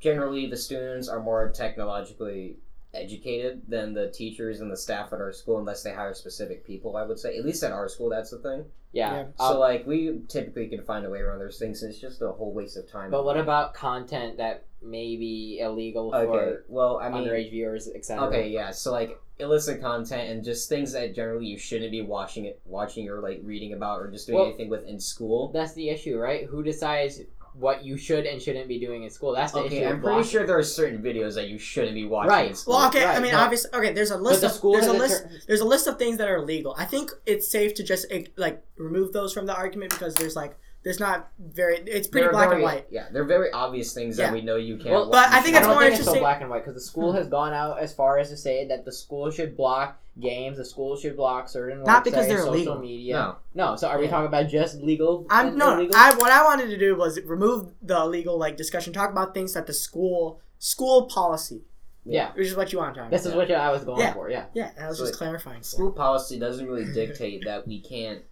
generally 0.00 0.46
the 0.46 0.56
students 0.56 1.08
are 1.08 1.20
more 1.20 1.48
technologically 1.50 2.58
educated 2.94 3.62
than 3.68 3.92
the 3.94 4.10
teachers 4.10 4.60
and 4.60 4.70
the 4.70 4.76
staff 4.76 5.12
at 5.12 5.20
our 5.20 5.32
school 5.32 5.58
unless 5.58 5.82
they 5.82 5.92
hire 5.92 6.14
specific 6.14 6.64
people 6.66 6.96
i 6.96 7.02
would 7.04 7.18
say 7.18 7.36
at 7.36 7.44
least 7.44 7.62
at 7.62 7.72
our 7.72 7.88
school 7.88 8.08
that's 8.08 8.30
the 8.30 8.38
thing 8.38 8.64
Yeah. 8.92 9.12
Yeah. 9.14 9.20
um, 9.20 9.52
so 9.52 9.58
like 9.58 9.86
we 9.86 10.20
typically 10.28 10.68
can 10.68 10.82
find 10.84 11.04
a 11.04 11.10
way 11.10 11.20
around 11.20 11.40
those 11.40 11.58
things 11.58 11.82
and 11.82 11.90
it's 11.92 12.00
just 12.00 12.22
a 12.22 12.30
whole 12.30 12.52
waste 12.52 12.76
of 12.76 12.90
time 12.90 13.10
but 13.10 13.24
what 13.24 13.36
about 13.36 13.74
content 13.74 14.38
that 14.38 14.64
may 14.82 15.16
be 15.16 15.60
illegal 15.60 16.14
okay 16.14 16.26
for 16.26 16.64
well 16.68 16.98
i 16.98 17.08
mean 17.08 17.24
underage 17.26 17.50
viewers, 17.50 17.88
etc.? 17.94 18.26
okay 18.28 18.48
yeah 18.48 18.70
so 18.70 18.92
like 18.92 19.18
illicit 19.40 19.80
content 19.80 20.30
and 20.30 20.44
just 20.44 20.68
things 20.68 20.92
that 20.92 21.12
generally 21.14 21.46
you 21.46 21.58
shouldn't 21.58 21.90
be 21.90 22.00
watching 22.02 22.44
it 22.44 22.60
watching 22.66 23.08
or 23.08 23.20
like 23.20 23.40
reading 23.42 23.72
about 23.72 24.00
or 24.00 24.08
just 24.10 24.26
doing 24.28 24.38
Well- 24.38 24.48
anything 24.48 24.68
with 24.68 24.86
in 24.86 25.00
school 25.00 25.50
That's 25.52 25.72
the 25.74 25.88
issue, 25.88 26.16
right? 26.18 26.44
Who 26.46 26.62
decides 26.62 27.20
what 27.54 27.84
you 27.84 27.96
should 27.96 28.26
and 28.26 28.42
shouldn't 28.42 28.68
be 28.68 28.78
doing 28.80 29.04
in 29.04 29.10
school? 29.10 29.32
That's 29.34 29.52
the 29.52 29.60
okay 29.60 29.78
issue. 29.78 29.84
i'm 29.86 30.00
pretty 30.00 30.14
blocking. 30.16 30.30
sure 30.30 30.46
there 30.46 30.58
are 30.58 30.62
certain 30.62 31.02
videos 31.02 31.34
that 31.34 31.48
you 31.48 31.58
shouldn't 31.58 31.94
be 31.94 32.04
watching 32.04 32.30
Right. 32.30 32.48
in 32.50 32.54
school 32.54 32.74
Well, 32.74 32.88
okay. 32.88 33.04
I 33.04 33.20
mean, 33.20 33.32
but- 33.32 33.40
obviously, 33.44 33.70
okay. 33.72 33.92
There's 33.92 34.10
a 34.10 34.16
list 34.18 34.40
the 34.40 34.48
of 34.48 34.60
there's 34.72 34.86
a 34.86 34.92
list 34.92 35.22
ter- 35.22 35.30
there's 35.46 35.60
a 35.60 35.64
list 35.64 35.86
of 35.86 35.98
things 35.98 36.18
that 36.18 36.28
are 36.28 36.36
illegal. 36.36 36.74
I 36.78 36.84
think 36.84 37.10
it's 37.26 37.48
safe 37.48 37.74
to 37.74 37.82
just 37.84 38.06
eh, 38.10 38.24
like 38.36 38.64
remove 38.76 39.12
those 39.12 39.32
from 39.32 39.46
the 39.46 39.54
argument 39.54 39.92
because 39.92 40.14
there's 40.14 40.34
like 40.36 40.56
there's 40.82 41.00
not 41.00 41.30
very. 41.38 41.76
It's 41.78 42.08
pretty 42.08 42.24
They're 42.26 42.32
black 42.32 42.48
very- 42.50 42.62
and 42.62 42.64
white. 42.64 42.86
Yeah, 42.90 43.06
they're 43.10 43.24
very 43.24 43.50
obvious 43.52 43.94
things 43.94 44.18
Yeah. 44.18 44.26
that 44.26 44.34
we 44.34 44.42
know 44.42 44.56
you 44.56 44.76
can't. 44.76 44.90
Well, 44.90 45.08
watch. 45.08 45.12
but 45.12 45.32
I 45.32 45.40
think 45.40 45.54
I 45.56 45.60
it's 45.60 45.66
don't 45.66 45.76
more 45.76 45.82
think 45.84 45.94
it's 45.94 46.04
so 46.04 46.10
interesting- 46.10 46.20
black 46.22 46.40
and 46.42 46.50
white 46.50 46.62
because 46.64 46.74
the 46.74 46.80
school 46.86 47.12
has 47.18 47.26
gone 47.28 47.54
out 47.54 47.78
as 47.78 47.94
far 47.94 48.18
as 48.18 48.28
to 48.30 48.36
say 48.36 48.66
that 48.68 48.84
the 48.84 48.92
school 48.92 49.30
should 49.30 49.56
block 49.56 49.98
games, 50.20 50.58
the 50.58 50.64
school 50.64 50.96
should 50.96 51.16
block 51.16 51.48
certain 51.48 51.82
Not 51.82 52.04
because 52.04 52.24
websites, 52.24 52.28
they're 52.28 52.38
social 52.38 52.54
illegal. 52.54 52.78
media. 52.78 53.14
No. 53.14 53.36
No, 53.70 53.76
so 53.76 53.88
are 53.88 53.98
we 53.98 54.04
Yeah. 54.04 54.10
talking 54.10 54.26
about 54.28 54.48
just 54.48 54.80
legal? 54.80 55.26
I'm 55.30 55.48
and 55.48 55.56
no, 55.58 55.74
illegal? 55.74 55.96
I 55.96 56.14
what 56.16 56.30
I 56.30 56.44
wanted 56.44 56.66
to 56.70 56.78
do 56.78 56.96
was 56.96 57.20
remove 57.22 57.72
the 57.82 57.96
illegal 57.96 58.38
like 58.38 58.56
discussion. 58.56 58.92
Talk 58.92 59.10
about 59.10 59.34
things 59.34 59.54
that 59.54 59.66
the 59.66 59.72
school 59.74 60.40
school 60.58 61.06
policy, 61.06 61.62
yeah, 62.04 62.32
which 62.34 62.46
is 62.46 62.56
what 62.56 62.72
you 62.72 62.78
want 62.78 62.94
to 62.94 63.00
talk 63.00 63.10
this 63.10 63.22
about. 63.26 63.30
is 63.32 63.36
what 63.36 63.50
I 63.50 63.70
was 63.72 63.84
going 63.84 63.98
Yeah. 64.00 64.12
for. 64.14 64.30
Yeah, 64.30 64.46
Yeah, 64.54 64.70
I 64.80 64.88
was 64.88 64.98
So, 64.98 65.04
just 65.04 65.14
like, 65.14 65.18
clarifying. 65.18 65.62
School 65.62 65.92
policy 65.92 66.38
doesn't 66.38 66.66
really 66.66 66.90
dictate 66.92 67.44
that 67.44 67.66
we 67.66 67.80
can't, 67.80 68.22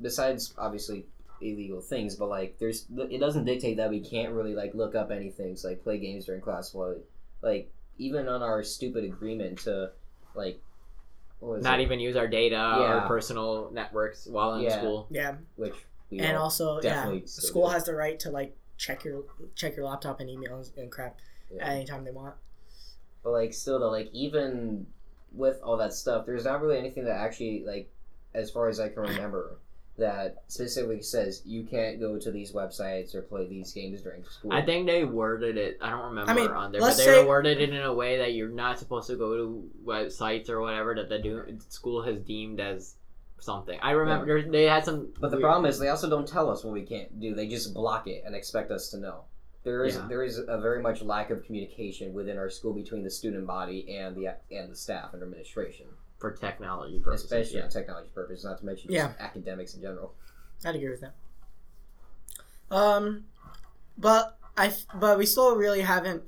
besides 0.00 0.54
obviously 0.58 1.06
illegal 1.40 1.80
things, 1.80 2.16
but 2.16 2.28
like 2.28 2.58
there's 2.58 2.86
it 3.10 3.18
doesn't 3.18 3.44
dictate 3.44 3.76
that 3.76 3.90
we 3.90 4.00
can't 4.00 4.32
really 4.32 4.54
like 4.54 4.74
look 4.74 4.94
up 4.94 5.10
anything, 5.10 5.56
so, 5.56 5.68
like 5.68 5.82
play 5.82 5.98
games 5.98 6.26
during 6.26 6.40
class. 6.40 6.72
While 6.74 6.96
like 7.42 7.70
even 7.98 8.28
on 8.28 8.42
our 8.42 8.62
stupid 8.62 9.04
agreement 9.04 9.58
to 9.60 9.90
like 10.34 10.54
what 10.54 10.54
was 10.54 10.67
not 11.40 11.80
it? 11.80 11.82
even 11.84 12.00
use 12.00 12.16
our 12.16 12.28
data 12.28 12.54
Yeah. 12.56 13.04
or 13.04 13.08
personal 13.08 13.70
networks 13.72 14.26
while 14.26 14.54
in 14.54 14.62
Yeah. 14.62 14.78
school. 14.78 15.06
Yeah, 15.10 15.36
which 15.56 15.74
we 16.10 16.18
and 16.20 16.36
also 16.36 16.76
yeah, 16.76 16.94
definitely 16.94 17.26
still 17.26 17.48
school 17.48 17.66
do. 17.68 17.72
has 17.74 17.84
the 17.84 17.94
right 17.94 18.18
to 18.20 18.30
like 18.30 18.56
check 18.76 19.04
your 19.04 19.24
check 19.54 19.76
your 19.76 19.86
laptop 19.86 20.20
and 20.20 20.28
emails 20.30 20.76
and 20.76 20.90
crap 20.90 21.18
Yeah. 21.50 21.64
at 21.66 21.72
any 21.76 21.84
time 21.84 22.04
they 22.04 22.10
want. 22.10 22.34
But 23.22 23.30
like 23.32 23.52
still 23.54 23.78
though, 23.80 23.90
like 23.90 24.10
even 24.12 24.86
with 25.32 25.60
all 25.62 25.76
that 25.76 25.92
stuff, 25.92 26.24
there's 26.26 26.44
not 26.44 26.60
really 26.62 26.78
anything 26.78 27.04
that 27.04 27.16
actually 27.16 27.64
like 27.64 27.90
as 28.34 28.50
far 28.50 28.68
as 28.68 28.80
I 28.80 28.88
can 28.88 29.02
remember 29.02 29.58
that 29.98 30.36
specifically 30.46 31.02
says 31.02 31.42
you 31.44 31.64
can't 31.64 31.98
go 32.00 32.18
to 32.18 32.30
these 32.30 32.52
websites 32.52 33.14
or 33.14 33.22
play 33.22 33.46
these 33.46 33.72
games 33.72 34.00
during 34.02 34.24
school. 34.24 34.52
I 34.52 34.62
think 34.62 34.86
they 34.86 35.04
worded 35.04 35.56
it. 35.56 35.78
I 35.80 35.90
don't 35.90 36.04
remember 36.06 36.30
I 36.30 36.34
mean, 36.34 36.50
on 36.50 36.72
there, 36.72 36.80
but 36.80 36.96
they 36.96 37.04
say- 37.04 37.26
worded 37.26 37.60
it 37.60 37.70
in 37.70 37.82
a 37.82 37.92
way 37.92 38.18
that 38.18 38.32
you're 38.34 38.48
not 38.48 38.78
supposed 38.78 39.08
to 39.08 39.16
go 39.16 39.36
to 39.36 39.70
websites 39.84 40.48
or 40.48 40.60
whatever 40.60 40.94
that 40.94 41.08
the 41.08 41.18
do- 41.18 41.58
school 41.68 42.02
has 42.02 42.20
deemed 42.20 42.60
as 42.60 42.94
something. 43.40 43.78
I 43.82 43.90
remember 43.92 44.42
they 44.42 44.64
had 44.64 44.84
some. 44.84 45.12
But 45.20 45.30
the 45.30 45.36
weird- 45.36 45.42
problem 45.42 45.66
is 45.66 45.78
they 45.78 45.88
also 45.88 46.08
don't 46.08 46.26
tell 46.26 46.48
us 46.50 46.64
what 46.64 46.72
we 46.74 46.82
can't 46.82 47.20
do. 47.20 47.34
They 47.34 47.48
just 47.48 47.74
block 47.74 48.06
it 48.06 48.22
and 48.24 48.34
expect 48.34 48.70
us 48.70 48.90
to 48.90 48.98
know. 48.98 49.24
There 49.64 49.84
is 49.84 49.96
Yeah. 49.96 50.06
there 50.08 50.22
is 50.22 50.38
a 50.38 50.58
very 50.60 50.80
much 50.80 51.02
lack 51.02 51.30
of 51.30 51.42
communication 51.44 52.12
within 52.14 52.38
our 52.38 52.48
school 52.48 52.72
between 52.72 53.02
the 53.02 53.10
student 53.10 53.46
body 53.46 53.96
and 53.98 54.16
the 54.16 54.36
and 54.50 54.70
the 54.70 54.76
staff 54.76 55.12
and 55.12 55.22
administration, 55.22 55.86
for 56.18 56.32
technology 56.32 56.98
purposes. 56.98 57.24
especially 57.30 57.58
yeah. 57.58 57.64
on 57.64 57.70
technology 57.70 58.10
purposes. 58.14 58.44
Not 58.44 58.58
to 58.58 58.66
mention 58.66 58.92
Yeah. 58.92 59.08
just 59.08 59.20
academics 59.20 59.74
in 59.74 59.82
general. 59.82 60.14
I'd 60.64 60.74
agree 60.74 60.90
with 60.90 61.00
that. 61.00 61.14
Um, 62.70 63.24
but 63.96 64.36
I 64.56 64.72
but 64.94 65.18
we 65.18 65.26
still 65.26 65.56
really 65.56 65.80
haven't. 65.80 66.22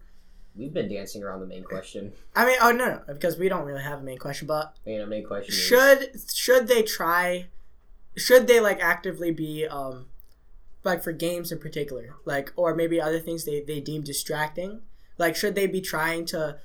We've 0.56 0.72
been 0.72 0.88
dancing 0.88 1.22
around 1.22 1.40
the 1.40 1.46
main 1.46 1.64
question. 1.64 2.12
I 2.34 2.44
mean, 2.46 2.58
oh 2.60 2.72
no, 2.72 2.86
no, 2.86 3.02
because 3.08 3.38
we 3.38 3.48
don't 3.48 3.64
really 3.64 3.82
have 3.82 4.00
a 4.00 4.02
main 4.02 4.18
question. 4.18 4.46
But 4.46 4.76
You 4.84 4.98
know, 4.98 5.06
main 5.06 5.24
question 5.24 5.52
is 5.52 5.60
should 5.60 6.20
should 6.34 6.68
they 6.68 6.82
try? 6.82 7.48
Should 8.16 8.46
they 8.46 8.60
like 8.60 8.80
actively 8.80 9.30
be 9.30 9.66
um, 9.66 10.06
like 10.84 11.02
for 11.02 11.12
games 11.12 11.52
in 11.52 11.58
particular, 11.58 12.14
like 12.24 12.52
or 12.56 12.74
maybe 12.74 13.00
other 13.00 13.20
things 13.20 13.44
they 13.44 13.60
they 13.60 13.80
deem 13.80 14.02
distracting? 14.02 14.82
Like, 15.18 15.36
should 15.36 15.54
they 15.54 15.66
be 15.66 15.80
trying 15.80 16.24
to 16.26 16.58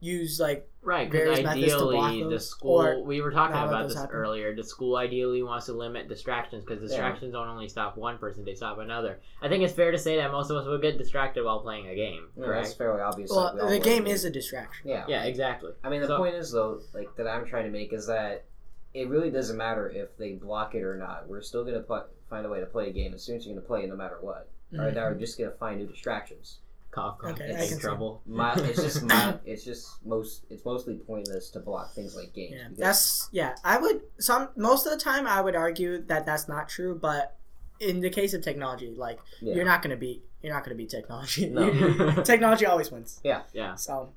use 0.00 0.38
like 0.38 0.68
Right, 0.84 1.10
various 1.10 1.38
because 1.38 1.56
methods 1.56 1.72
to 1.72 1.78
block 1.78 2.10
ideally 2.12 2.34
the 2.34 2.40
school 2.40 3.04
we 3.04 3.20
were 3.20 3.30
talking 3.30 3.56
about 3.56 3.88
this 3.88 3.96
happen? 3.96 4.14
earlier. 4.14 4.54
The 4.54 4.62
school 4.64 4.96
ideally 4.96 5.42
wants 5.42 5.66
to 5.66 5.72
limit 5.72 6.08
distractions 6.08 6.64
because 6.64 6.80
distractions 6.82 7.32
don't 7.32 7.48
only 7.48 7.68
stop 7.68 7.96
one 7.96 8.18
person; 8.18 8.44
they 8.44 8.54
stop 8.54 8.78
another. 8.78 9.18
I 9.42 9.48
think 9.48 9.64
it's 9.64 9.72
fair 9.72 9.90
to 9.90 9.98
say 9.98 10.16
that 10.16 10.30
most 10.30 10.50
of 10.50 10.56
us 10.56 10.66
will 10.66 10.78
get 10.78 10.98
distracted 10.98 11.44
while 11.44 11.60
playing 11.60 11.88
a 11.88 11.94
game. 11.94 12.28
Yeah, 12.36 12.44
Correct? 12.44 12.62
that's 12.64 12.74
fairly 12.74 13.00
obvious. 13.00 13.30
well, 13.30 13.58
we 13.64 13.78
the 13.78 13.84
game 13.84 14.06
is 14.06 14.24
a 14.24 14.30
distraction. 14.30 14.88
Yeah. 14.88 15.04
Yeah, 15.08 15.24
exactly. 15.24 15.72
I 15.82 15.88
mean, 15.88 16.00
the 16.02 16.06
So- 16.08 16.18
point 16.18 16.34
is 16.34 16.52
though, 16.52 16.80
like 16.92 17.14
that 17.16 17.26
I'm 17.26 17.46
trying 17.46 17.64
to 17.64 17.70
make 17.70 17.92
is 17.92 18.06
that 18.06 18.44
it 18.92 19.08
really 19.08 19.30
doesn't 19.30 19.56
matter 19.56 19.88
if 19.88 20.16
they 20.18 20.32
block 20.34 20.74
it 20.74 20.82
or 20.82 20.96
not. 20.96 21.26
We're 21.28 21.40
still 21.40 21.64
gonna 21.64 21.80
put, 21.80 22.04
find 22.30 22.46
a 22.46 22.48
way 22.48 22.60
to 22.60 22.66
play 22.66 22.90
a 22.90 22.92
game. 22.92 23.12
As 23.14 23.22
soon 23.22 23.36
as 23.36 23.46
you're 23.46 23.54
gonna 23.54 23.66
play 23.66 23.82
it, 23.84 23.88
no 23.88 23.96
matter 23.96 24.18
what. 24.20 24.48
Or 24.72 24.78
Mhm. 24.90 24.94
now 24.94 25.04
we're 25.08 25.14
just 25.14 25.38
gonna 25.38 25.50
find 25.52 25.80
new 25.80 25.86
distractions. 25.86 26.58
Cough, 26.94 27.18
cough. 27.18 27.32
Okay, 27.32 27.46
it's 27.46 27.58
I 27.58 27.62
in 27.62 27.68
can 27.68 27.76
see. 27.78 27.82
trouble. 27.82 28.22
My, 28.26 28.54
it's 28.54 28.80
just 28.80 29.02
my, 29.02 29.36
it's 29.44 29.64
just 29.64 30.04
most, 30.06 30.44
it's 30.48 30.64
mostly 30.64 30.94
pointless 30.94 31.50
to 31.50 31.60
block 31.60 31.92
things 31.92 32.14
like 32.14 32.32
games. 32.32 32.54
Yeah, 32.54 32.68
that's 32.76 33.28
yeah. 33.32 33.56
I 33.64 33.78
would 33.78 34.02
some 34.20 34.50
most 34.56 34.86
of 34.86 34.92
the 34.92 34.98
time 34.98 35.26
I 35.26 35.40
would 35.40 35.56
argue 35.56 36.02
that 36.02 36.24
that's 36.24 36.46
not 36.46 36.68
true, 36.68 36.96
but 36.96 37.36
in 37.80 38.00
the 38.00 38.10
case 38.10 38.32
of 38.32 38.42
technology, 38.42 38.94
like 38.96 39.18
yeah. 39.40 39.54
you're 39.54 39.64
not 39.64 39.82
gonna 39.82 39.96
beat 39.96 40.22
you're 40.40 40.54
not 40.54 40.62
gonna 40.62 40.76
beat 40.76 40.90
technology. 40.90 41.48
No. 41.48 42.22
Technology 42.24 42.66
always 42.66 42.92
wins. 42.92 43.20
Yeah. 43.24 43.42
Yeah. 43.52 43.74
So 43.74 44.10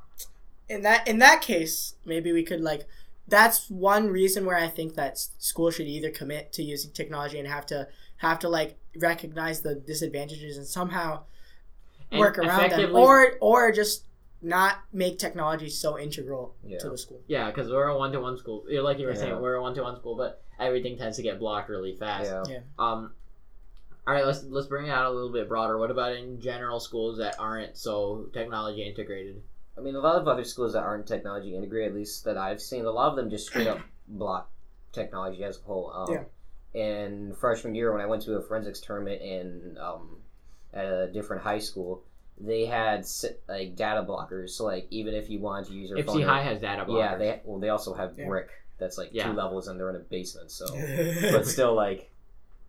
in 0.69 0.83
that 0.83 1.07
in 1.07 1.17
that 1.19 1.41
case, 1.41 1.95
maybe 2.05 2.31
we 2.31 2.43
could 2.43 2.61
like 2.61 2.85
that's 3.27 3.69
one 3.71 4.07
reason 4.09 4.45
where 4.45 4.57
I 4.57 4.67
think 4.67 4.93
that 4.95 5.17
school 5.17 5.71
should 5.71 5.87
either 5.87 6.11
commit 6.11 6.53
to 6.53 6.63
using 6.63 6.91
technology 6.91 7.39
and 7.39 7.47
have 7.47 7.65
to 7.67 7.87
have 8.17 8.37
to 8.39 8.49
like 8.49 8.77
recognize 8.95 9.61
the 9.61 9.75
disadvantages 9.75 10.57
and 10.57 10.67
somehow 10.67 11.23
And 12.11 12.19
work 12.19 12.37
around 12.37 12.71
them, 12.71 12.95
or 12.95 13.33
or 13.41 13.71
just 13.71 14.05
not 14.41 14.77
make 14.93 15.17
technology 15.19 15.69
so 15.69 15.97
integral 15.99 16.55
Yeah. 16.63 16.77
to 16.79 16.89
the 16.89 16.97
school. 16.97 17.21
Yeah, 17.27 17.49
because 17.49 17.71
we're 17.71 17.87
a 17.87 17.97
one-to-one 17.97 18.37
school. 18.37 18.63
You're 18.69 18.83
Like 18.83 18.99
you 18.99 19.07
were 19.07 19.13
Yeah. 19.13 19.17
saying, 19.19 19.41
we're 19.41 19.55
a 19.55 19.61
one-to-one 19.61 19.95
school, 19.97 20.15
but 20.15 20.41
everything 20.59 20.97
tends 20.97 21.17
to 21.17 21.23
get 21.23 21.39
blocked 21.39 21.69
really 21.69 21.95
fast. 21.95 22.49
yeah. 22.49 22.59
Um, 22.79 23.13
all 24.05 24.13
right, 24.13 24.25
let's 24.25 24.43
let's 24.45 24.67
bring 24.67 24.85
it 24.85 24.89
out 24.91 25.05
a 25.07 25.09
little 25.11 25.31
bit 25.31 25.49
broader. 25.49 25.77
What 25.77 25.91
about 25.91 26.13
in 26.13 26.39
general 26.39 26.79
schools 26.79 27.17
that 27.17 27.35
aren't 27.39 27.75
so 27.77 28.29
technology 28.31 28.83
integrated? 28.87 29.41
I 29.77 29.81
mean, 29.81 29.95
a 29.95 29.99
lot 29.99 30.15
of 30.15 30.27
other 30.27 30.43
schools 30.45 30.73
that 30.73 30.83
aren't 30.83 31.07
technology 31.07 31.55
integrated, 31.55 31.89
at 31.89 31.95
least 31.95 32.23
that 32.23 32.37
I've 32.37 32.61
seen, 32.61 32.85
a 32.85 32.91
lot 32.91 33.09
of 33.09 33.15
them 33.17 33.29
just 33.29 33.47
straight 33.47 33.67
up 33.67 33.79
block 34.07 34.49
technology 34.93 35.43
as 35.43 35.57
a 35.59 35.61
whole. 35.63 35.91
Um, 35.91 36.13
Yeah. 36.13 36.23
In 36.73 37.33
freshman 37.33 37.73
year, 37.75 37.91
when 37.91 38.01
I 38.01 38.05
went 38.05 38.21
to 38.23 38.35
a 38.35 38.41
forensics 38.41 38.79
tournament 38.79 39.21
in 39.21 39.77
um, 39.79 40.21
at 40.73 40.85
a 40.85 41.07
different 41.11 41.41
high 41.43 41.59
school, 41.59 42.03
they 42.39 42.65
had 42.65 43.05
like 43.47 43.75
data 43.75 44.03
blockers. 44.07 44.49
So 44.51 44.65
like 44.65 44.87
even 44.91 45.13
if 45.13 45.29
you 45.29 45.39
wanted 45.39 45.67
to 45.69 45.73
use 45.73 45.89
your 45.89 46.03
phone, 46.03 46.17
Ipsy 46.19 46.25
High 46.25 46.43
has 46.43 46.59
data 46.61 46.85
blockers. 46.85 46.99
yeah, 46.99 47.15
they 47.17 47.41
well 47.43 47.59
they 47.59 47.69
also 47.69 47.93
have 47.93 48.13
Yeah. 48.17 48.27
brick 48.27 48.49
that's 48.77 48.97
like 48.97 49.09
Yeah. 49.11 49.27
two 49.27 49.33
levels 49.33 49.67
and 49.67 49.79
they're 49.79 49.89
in 49.89 49.95
a 49.95 49.99
basement. 49.99 50.51
So, 50.51 50.65
but 51.31 51.45
still 51.47 51.73
like 51.73 52.11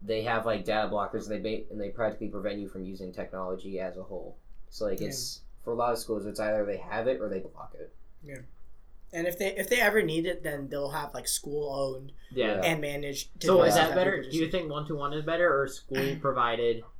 they 0.00 0.22
have 0.22 0.46
like 0.46 0.64
data 0.64 0.88
blockers 0.88 1.28
and 1.28 1.44
they 1.44 1.56
ba- 1.58 1.64
and 1.70 1.80
they 1.80 1.90
practically 1.90 2.28
prevent 2.28 2.58
you 2.60 2.68
from 2.68 2.84
using 2.84 3.12
technology 3.12 3.78
as 3.80 3.96
a 3.96 4.02
whole. 4.02 4.36
So 4.70 4.86
like 4.86 5.00
Yeah. 5.00 5.08
it's 5.08 5.40
for 5.64 5.72
a 5.72 5.76
lot 5.76 5.92
of 5.92 5.98
schools, 5.98 6.24
it's 6.24 6.40
either 6.40 6.64
they 6.64 6.78
have 6.78 7.08
it 7.08 7.20
or 7.20 7.28
they 7.28 7.40
block 7.40 7.74
it. 7.78 7.92
Yeah. 8.24 8.38
And 9.12 9.26
if 9.26 9.38
they 9.38 9.54
if 9.56 9.68
they 9.68 9.80
ever 9.80 10.00
need 10.02 10.24
it, 10.26 10.42
then 10.42 10.68
they'll 10.68 10.90
have 10.90 11.12
like 11.14 11.26
school 11.28 11.74
owned 11.74 12.12
yeah. 12.30 12.54
Yeah. 12.54 12.60
and 12.64 12.80
managed. 12.80 13.28
So 13.42 13.62
is 13.64 13.74
devices 13.74 13.88
that 13.88 13.94
better? 13.94 14.22
Do 14.22 14.36
you 14.36 14.50
think 14.50 14.70
one-to-one 14.70 15.12
is 15.14 15.24
better, 15.24 15.60
or 15.62 15.66
school-provided 15.66 16.82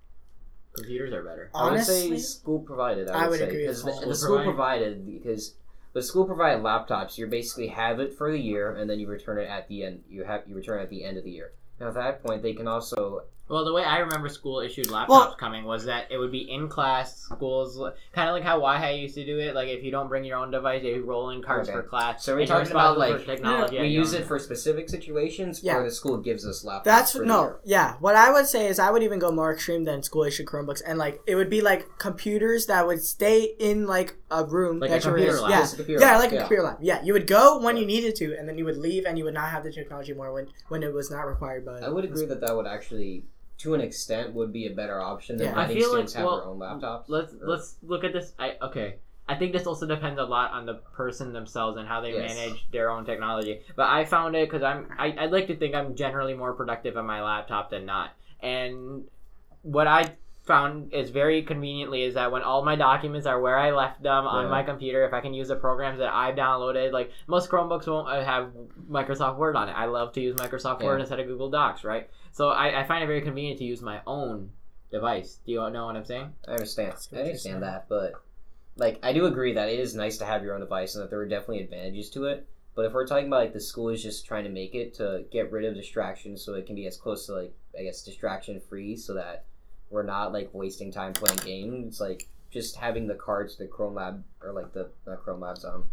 computers 0.79 1.13
are 1.13 1.23
better? 1.23 1.51
I 1.55 1.71
would 1.71 1.85
say 1.85 2.07
Honestly, 2.07 2.19
school 2.19 2.61
provided. 2.61 3.09
I 3.09 3.13
would, 3.13 3.25
I 3.25 3.29
would 3.29 3.39
say 3.39 3.47
agree 3.47 3.63
because 3.63 3.83
the, 3.83 3.91
the 3.91 4.15
School 4.15 4.15
school 4.15 4.45
provided 4.45 5.07
because 5.07 5.55
the 5.93 6.03
school 6.03 6.25
provided 6.25 6.63
laptops. 6.63 7.19
You 7.19 7.27
basically 7.27 7.69
have 7.69 8.01
it 8.01 8.17
for 8.17 8.31
the 8.31 8.39
year 8.39 8.75
and 8.75 8.89
then 8.89 9.01
you 9.01 9.07
return 9.07 9.39
it 9.39 9.49
at 9.49 9.69
the 9.69 9.85
end. 9.85 10.05
You 10.09 10.25
have 10.25 10.43
you 10.47 10.55
return 10.55 10.81
it 10.81 10.85
at 10.85 10.91
the 10.91 11.05
end 11.05 11.17
of 11.19 11.25
the 11.25 11.31
year. 11.31 11.53
Now 11.81 11.89
at 11.89 11.95
that 11.95 12.23
point, 12.23 12.43
they 12.43 12.55
can 12.55 12.69
also 12.69 13.23
Well, 13.49 13.65
the 13.65 13.73
way 13.73 13.83
I 13.83 13.99
remember 13.99 14.29
school 14.29 14.61
issued 14.61 14.89
laptops 14.89 15.09
Well- 15.09 15.35
coming 15.39 15.65
was 15.65 15.85
that 15.87 16.07
it 16.11 16.19
would 16.19 16.31
be 16.31 16.51
in 16.51 16.69
class. 16.69 17.17
Schools 17.23 17.81
kind 18.13 18.29
of 18.29 18.35
like 18.35 18.43
how 18.43 18.61
YHI 18.61 19.01
used 19.01 19.15
to 19.15 19.25
do 19.25 19.39
it. 19.39 19.55
Like 19.55 19.69
if 19.69 19.83
you 19.83 19.91
don't 19.91 20.09
bring 20.09 20.25
your 20.25 20.37
own 20.39 20.51
device, 20.51 20.83
they 20.83 20.99
roll 20.99 21.31
in 21.31 21.43
cards 21.43 21.69
Okay. 21.69 21.77
for 21.77 21.83
class. 21.83 22.25
So 22.25 22.35
we're 22.37 22.47
talking 22.47 22.71
about, 22.71 22.99
like, 22.99 23.21
for 23.21 23.25
technology. 23.25 23.79
we 23.81 23.89
use 23.89 24.13
it 24.13 24.27
for 24.27 24.39
specific 24.39 24.89
situations, 24.89 25.63
Yeah. 25.63 25.77
or 25.79 25.85
the 25.85 25.91
school 25.91 26.19
gives 26.19 26.47
us 26.47 26.63
laptops. 26.65 26.85
That's 26.85 27.13
for 27.13 27.25
no, 27.25 27.43
year. 27.43 27.61
yeah. 27.65 27.95
What 28.01 28.17
I 28.17 28.31
would 28.33 28.47
say 28.47 28.67
is 28.69 28.79
I 28.79 28.91
would 28.91 29.03
even 29.03 29.19
go 29.19 29.31
more 29.31 29.53
extreme 29.53 29.85
than 29.85 30.03
school 30.03 30.25
issued 30.25 30.47
Chromebooks, 30.47 30.83
and 30.87 30.99
like 30.99 31.21
it 31.27 31.35
would 31.37 31.49
be 31.51 31.61
like 31.63 31.87
computers 31.99 32.67
that 32.67 32.87
would 32.87 33.03
stay 33.03 33.55
in 33.59 33.87
like 33.87 34.17
a 34.31 34.45
room 34.45 34.79
Like 34.81 34.91
that 34.91 35.05
a 35.05 35.09
you 35.09 35.13
were 35.13 35.19
computer 35.19 35.37
in. 35.39 35.43
lab. 35.45 35.51
Yeah, 35.53 35.61
Just 35.61 35.73
a 35.73 35.77
computer 35.77 36.01
yeah, 36.03 36.11
lab, 36.13 36.21
like 36.21 36.33
a 36.33 36.35
yeah. 36.35 36.41
computer 36.41 36.63
lab. 36.65 36.77
Yeah, 36.83 37.03
you 37.03 37.13
would 37.15 37.27
go 37.27 37.59
when 37.61 37.77
you 37.79 37.87
needed 37.87 38.15
to, 38.17 38.37
and 38.39 38.47
then 38.47 38.59
you 38.59 38.65
would 38.67 38.77
leave, 38.77 39.07
and 39.07 39.17
you 39.17 39.25
would 39.25 39.35
not 39.35 39.49
have 39.49 39.65
the 39.65 39.73
technology 39.73 40.13
more 40.13 40.33
when 40.33 40.49
when 40.69 40.83
it 40.83 40.93
was 40.93 41.11
not 41.11 41.23
required 41.27 41.65
by. 41.65 41.79
I 41.81 41.89
would 41.89 42.05
agree 42.05 42.27
that 42.27 42.41
that 42.43 42.55
would 42.55 42.67
actually, 42.67 43.25
to 43.59 43.75
an 43.75 43.81
extent, 43.81 44.33
would 44.35 44.53
be 44.53 44.67
a 44.67 44.71
better 44.71 45.01
option 45.01 45.37
than 45.37 45.49
Yeah. 45.49 45.59
I 45.61 45.67
feel 45.67 45.89
students 45.89 46.15
like- 46.15 46.21
have 46.21 46.27
well, 46.27 46.37
their 46.39 46.47
own 46.49 46.59
laptops. 46.81 47.05
Let's 47.09 47.35
Or- 47.35 47.47
let's 47.49 47.77
look 47.83 48.05
at 48.05 48.13
this. 48.13 48.33
I 48.39 48.57
okay. 48.63 48.97
I 49.31 49.35
think 49.35 49.53
this 49.53 49.67
also 49.67 49.87
depends 49.87 50.19
a 50.19 50.25
lot 50.25 50.53
on 50.53 50.65
the 50.65 50.75
person 50.75 51.33
themselves 51.35 51.77
and 51.77 51.87
how 51.87 52.01
they 52.01 52.15
Yes. 52.15 52.35
manage 52.35 52.71
their 52.71 52.91
own 52.91 53.05
technology. 53.05 53.61
But 53.77 53.91
I 53.91 54.05
found 54.07 54.35
it 54.37 54.49
because 54.49 54.63
I'm 54.63 54.89
I, 54.97 55.11
I 55.13 55.27
like 55.27 55.49
to 55.49 55.57
think 55.57 55.75
I'm 55.75 55.95
generally 55.97 56.35
more 56.35 56.55
productive 56.55 56.97
on 56.97 57.05
my 57.07 57.23
laptop 57.23 57.69
than 57.71 57.85
not. 57.85 58.11
And 58.41 59.05
what 59.63 59.87
I 59.87 60.17
found 60.49 60.93
is 60.93 61.11
very 61.11 61.43
conveniently 61.43 62.03
is 62.03 62.15
that 62.15 62.33
when 62.33 62.43
all 62.43 62.65
my 62.65 62.75
documents 62.75 63.27
are 63.27 63.41
where 63.41 63.57
I 63.57 63.71
left 63.71 64.03
them 64.03 64.27
on 64.27 64.51
my 64.51 64.65
computer, 64.65 65.05
if 65.05 65.13
I 65.13 65.21
can 65.21 65.33
use 65.33 65.47
the 65.47 65.55
programs 65.57 66.01
that 66.01 66.13
I've 66.13 66.35
downloaded, 66.35 66.91
like 66.91 67.13
most 67.29 67.49
Chromebooks 67.49 67.87
won't 67.87 68.09
uh, 68.09 68.25
have 68.25 68.51
Microsoft 68.91 69.37
Word 69.37 69.55
on 69.55 69.69
it. 69.69 69.73
I 69.73 69.85
love 69.85 70.13
to 70.15 70.21
use 70.21 70.35
Microsoft 70.35 70.83
Word 70.83 71.01
instead 71.01 71.21
of 71.21 71.27
Google 71.29 71.51
Docs, 71.51 71.85
right? 71.85 72.11
So 72.33 72.49
I, 72.49 72.81
I 72.81 72.85
find 72.85 73.05
it 73.05 73.07
very 73.07 73.21
convenient 73.21 73.59
to 73.59 73.65
use 73.65 73.81
my 73.81 74.01
own 74.07 74.51
device. 74.91 75.39
Do 75.47 75.53
you 75.53 75.71
know 75.71 75.87
what 75.87 75.97
I'm 75.97 76.05
saying? 76.05 76.33
I 76.49 76.53
understand. 76.53 76.95
I 77.13 77.21
understand 77.21 77.63
that, 77.63 77.87
but 77.89 78.15
like 78.77 78.99
I 79.03 79.13
do 79.13 79.27
agree 79.27 79.53
that 79.53 79.69
it 79.69 79.79
is 79.79 79.95
nice 79.95 80.19
to 80.19 80.25
have 80.25 80.43
your 80.43 80.55
own 80.55 80.61
device 80.61 80.95
and 80.95 81.05
that 81.05 81.11
there 81.11 81.21
are 81.21 81.29
definitely 81.29 81.63
advantages 81.63 82.11
to 82.11 82.25
it. 82.25 82.49
But 82.75 82.87
if 82.87 82.93
we're 82.93 83.07
talking 83.07 83.27
about 83.27 83.41
like 83.41 83.53
the 83.53 83.61
school 83.61 83.89
is 83.89 84.03
just 84.03 84.25
trying 84.25 84.45
to 84.45 84.51
make 84.51 84.75
it 84.75 84.95
to 84.95 85.25
get 85.31 85.51
rid 85.53 85.65
of 85.65 85.75
distractions 85.75 86.45
so 86.45 86.55
it 86.55 86.67
can 86.67 86.77
be 86.77 86.87
as 86.87 86.97
close 86.97 87.27
to 87.27 87.33
like 87.33 87.53
I 87.79 87.83
guess 87.83 88.03
distraction 88.03 88.61
free 88.61 88.97
so 88.97 89.15
that 89.15 89.45
we're 89.91 90.03
not 90.03 90.33
like 90.33 90.51
wasting 90.53 90.93
time 90.93 91.13
playing 91.13 91.39
games, 91.45 92.01
like 92.01 92.29
just 92.51 92.77
having 92.77 93.07
the 93.07 93.15
cards, 93.15 93.57
the 93.57 93.67
Chrome 93.67 93.95
Lab 93.95 94.23
or 94.43 94.53
like 94.53 94.73
the 94.73 94.91
not 95.07 95.23
Chrome 95.23 95.41
Labs, 95.41 95.65
um 95.65 95.85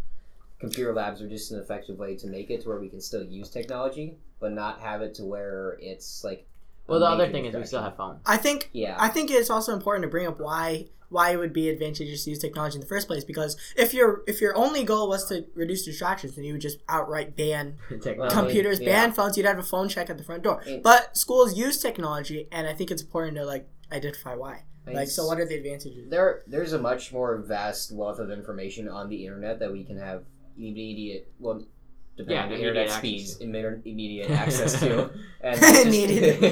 computer 0.60 0.94
labs 0.94 1.22
are 1.22 1.30
just 1.30 1.52
an 1.52 1.60
effective 1.60 1.98
way 1.98 2.16
to 2.16 2.28
make 2.28 2.50
it 2.50 2.62
to 2.62 2.70
where 2.70 2.80
we 2.80 2.90
can 2.90 3.02
still 3.02 3.24
use 3.24 3.50
technology, 3.50 4.16
but 4.40 4.54
not 4.54 4.80
have 4.80 5.02
it 5.02 5.14
to 5.16 5.24
where 5.26 5.78
it's 5.82 6.24
like 6.24 6.48
Well, 6.88 7.00
the 7.00 7.08
other 7.08 7.24
major 7.24 7.32
thing 7.34 7.46
is 7.46 7.56
we 7.56 7.64
still 7.66 7.82
have 7.82 7.98
phones. 7.98 8.22
I 8.26 8.38
think 8.38 8.70
Yeah. 8.74 8.96
I 8.98 9.10
think 9.10 9.32
it's 9.32 9.50
also 9.50 9.74
important 9.74 10.04
to 10.04 10.10
bring 10.10 10.28
up 10.28 10.40
why 10.40 10.88
why 11.10 11.30
it 11.30 11.38
would 11.38 11.54
be 11.54 11.70
advantageous 11.70 12.24
to 12.24 12.32
use 12.32 12.40
technology 12.40 12.76
in 12.76 12.82
the 12.82 12.88
first 12.88 13.08
place 13.08 13.24
because 13.24 13.56
if 13.78 13.94
your 13.94 14.24
if 14.28 14.42
your 14.42 14.58
only 14.58 14.84
goal 14.84 15.08
was 15.08 15.30
to 15.30 15.46
reduce 15.54 15.86
distractions 15.86 16.36
then 16.36 16.44
you 16.44 16.54
would 16.54 16.62
just 16.62 16.80
outright 16.90 17.36
ban 17.36 17.78
Technology. 17.90 18.20
Well, 18.20 18.32
computers 18.32 18.80
yeah. 18.80 18.86
ban 18.86 19.14
phones 19.14 19.38
you'd 19.38 19.46
have 19.46 19.60
a 19.60 19.64
phone 19.64 19.88
check 19.88 20.10
at 20.10 20.18
the 20.18 20.24
front 20.24 20.44
door 20.44 20.64
but 20.84 21.16
schools 21.16 21.56
use 21.56 21.80
technology 21.80 22.48
and 22.52 22.68
i 22.68 22.74
think 22.74 22.90
it's 22.90 23.04
important 23.04 23.38
to 23.38 23.46
like 23.46 23.68
identify 23.92 24.36
why. 24.36 24.64
Like 24.86 24.94
It's- 24.96 25.16
so 25.16 25.26
what 25.28 25.40
are 25.40 25.46
the 25.46 25.56
advantages? 25.56 26.10
There 26.10 26.44
there's 26.48 26.74
a 26.74 26.80
much 26.80 27.12
more 27.12 27.38
vast 27.38 27.92
wealth 27.92 28.20
of 28.20 28.30
information 28.32 28.88
on 28.88 29.10
the 29.10 29.26
internet 29.26 29.60
that 29.60 29.72
we 29.72 29.84
can 29.84 29.98
have 29.98 30.24
immediate 30.58 31.32
well 31.40 31.66
depending 32.18 32.36
Yeah, 32.38 32.44
on 32.44 32.50
the 32.50 32.56
immediate 32.56 32.70
internet 32.70 32.88
access. 32.88 33.00
speeds 33.00 33.36
to. 33.38 33.44
immediate, 33.44 33.82
immediate 33.86 34.30
access 34.44 34.80
to. 34.80 35.10
And 35.42 35.60
just- 35.60 35.86
Immediate. 35.86 36.44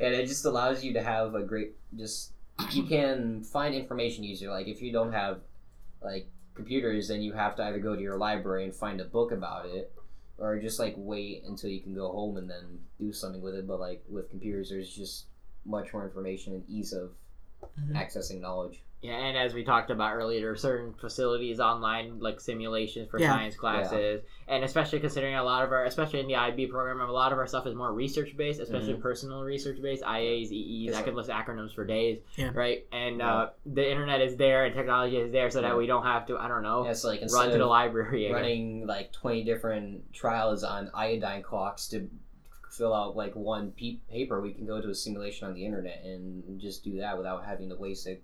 and 0.00 0.14
it 0.14 0.26
just 0.26 0.44
allows 0.44 0.84
you 0.84 0.92
to 0.94 1.02
have 1.02 1.34
a 1.34 1.42
great 1.42 1.74
just 1.96 2.32
you 2.72 2.82
can 2.84 3.42
find 3.44 3.74
information 3.74 4.24
easier. 4.24 4.50
Like 4.50 4.66
if 4.68 4.82
you 4.82 4.92
don't 4.92 5.12
have 5.12 5.40
like 6.02 6.28
computers 6.54 7.08
then 7.08 7.22
you 7.22 7.32
have 7.32 7.56
to 7.56 7.62
either 7.64 7.78
go 7.78 7.94
to 7.96 8.02
your 8.02 8.16
library 8.18 8.64
and 8.64 8.74
find 8.74 9.00
a 9.00 9.04
book 9.04 9.32
about 9.32 9.66
it 9.66 9.92
or 10.38 10.58
just 10.58 10.78
like 10.78 10.94
wait 10.96 11.44
until 11.46 11.70
you 11.70 11.80
can 11.80 11.94
go 11.94 12.10
home 12.12 12.36
and 12.36 12.48
then 12.50 12.78
do 13.00 13.12
something 13.12 13.40
with 13.42 13.54
it. 13.54 13.66
But 13.66 13.80
like 13.80 14.04
with 14.08 14.28
computers 14.30 14.68
there's 14.70 14.90
just 14.90 15.26
much 15.68 15.92
more 15.92 16.04
information 16.04 16.54
and 16.54 16.64
ease 16.68 16.92
of 16.92 17.12
Mhm. 17.80 17.92
accessing 17.94 18.40
knowledge 18.40 18.82
Yeah, 19.00 19.14
and 19.14 19.38
as 19.38 19.54
we 19.54 19.62
talked 19.62 19.90
about 19.92 20.14
earlier, 20.16 20.40
there 20.40 20.50
are 20.50 20.56
certain 20.56 20.92
facilities 20.92 21.60
online, 21.60 22.18
like 22.18 22.40
simulations 22.40 23.08
for 23.08 23.20
Yeah. 23.20 23.30
science 23.32 23.54
classes, 23.54 24.22
and 24.48 24.64
especially 24.64 24.98
considering 24.98 25.36
a 25.36 25.44
lot 25.44 25.62
of 25.62 25.70
our, 25.70 25.84
especially 25.84 26.18
in 26.18 26.26
the 26.26 26.34
IB 26.34 26.66
program, 26.66 27.00
a 27.00 27.12
lot 27.12 27.30
of 27.30 27.38
our 27.38 27.46
stuff 27.46 27.64
is 27.68 27.76
more 27.76 27.92
research 27.92 28.36
based, 28.36 28.58
especially 28.58 28.94
Mm-hmm. 28.94 29.02
personal 29.02 29.44
research 29.44 29.80
based, 29.80 30.02
IAs, 30.02 30.50
EEs. 30.50 30.96
I 30.96 31.02
could 31.02 31.14
list 31.14 31.30
acronyms 31.30 31.72
for 31.72 31.84
days, 31.84 32.18
Yeah. 32.34 32.50
right? 32.54 32.84
And 32.90 33.18
Yeah. 33.18 33.34
uh, 33.36 33.50
the 33.66 33.88
internet 33.88 34.20
is 34.20 34.34
there 34.36 34.64
and 34.64 34.74
technology 34.74 35.16
is 35.18 35.30
there, 35.30 35.48
so 35.48 35.60
that 35.62 35.68
Yeah. 35.68 35.76
we 35.76 35.86
don't 35.86 36.02
have 36.02 36.26
to, 36.26 36.36
I 36.36 36.48
don't 36.48 36.64
know, 36.64 36.84
Yeah, 36.84 36.92
so 36.94 37.06
like 37.08 37.20
run 37.32 37.50
to 37.52 37.56
the 37.58 37.62
of 37.64 37.70
library. 37.70 38.24
again. 38.26 38.34
running 38.34 38.86
like 38.88 39.12
twenty 39.12 39.44
different 39.44 40.12
trials 40.12 40.64
on 40.64 40.90
iodine 40.92 41.42
clocks 41.44 41.86
to 41.90 42.08
fill 42.70 42.94
out 42.94 43.16
like 43.16 43.34
one 43.34 43.72
pe- 43.72 43.98
paper, 44.10 44.40
we 44.40 44.52
can 44.52 44.66
go 44.66 44.80
to 44.80 44.88
a 44.90 44.94
simulation 44.94 45.46
on 45.48 45.54
the 45.54 45.64
internet 45.64 46.02
and 46.04 46.60
just 46.60 46.84
do 46.84 46.98
that 46.98 47.16
without 47.16 47.44
having 47.44 47.68
to 47.70 47.76
waste 47.76 48.06
a 48.06 48.18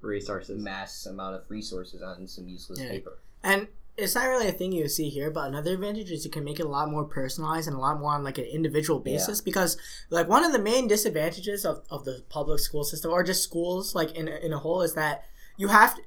resources. 0.00 0.62
mass 0.62 1.06
amount 1.06 1.34
of 1.34 1.42
resources 1.48 2.02
on 2.02 2.26
some 2.26 2.48
useless 2.48 2.78
Yeah. 2.80 2.90
paper. 2.90 3.18
and 3.42 3.68
it's 3.96 4.14
not 4.14 4.26
really 4.26 4.46
a 4.46 4.52
thing 4.52 4.72
you 4.72 4.86
see 4.88 5.08
here 5.08 5.30
but 5.30 5.48
another 5.48 5.72
advantage 5.72 6.10
is 6.10 6.24
you 6.24 6.30
can 6.30 6.44
make 6.44 6.60
it 6.60 6.66
a 6.66 6.68
lot 6.68 6.90
more 6.90 7.04
personalized 7.04 7.66
and 7.66 7.74
a 7.76 7.80
lot 7.80 7.98
more 7.98 8.12
on 8.12 8.22
like 8.22 8.36
an 8.38 8.44
individual 8.44 9.00
basis 9.00 9.40
because 9.40 9.78
like 10.10 10.28
one 10.28 10.44
of 10.44 10.52
the 10.52 10.58
main 10.58 10.86
disadvantages 10.86 11.64
of, 11.64 11.80
of 11.90 12.04
the 12.04 12.22
public 12.28 12.58
school 12.60 12.84
system 12.84 13.10
or 13.10 13.22
just 13.22 13.42
schools 13.42 13.94
like 13.94 14.12
in, 14.14 14.28
in 14.28 14.52
a 14.52 14.58
whole 14.58 14.82
is 14.82 14.92
that 14.94 15.24
you 15.56 15.68
have 15.68 15.94
to 15.94 16.02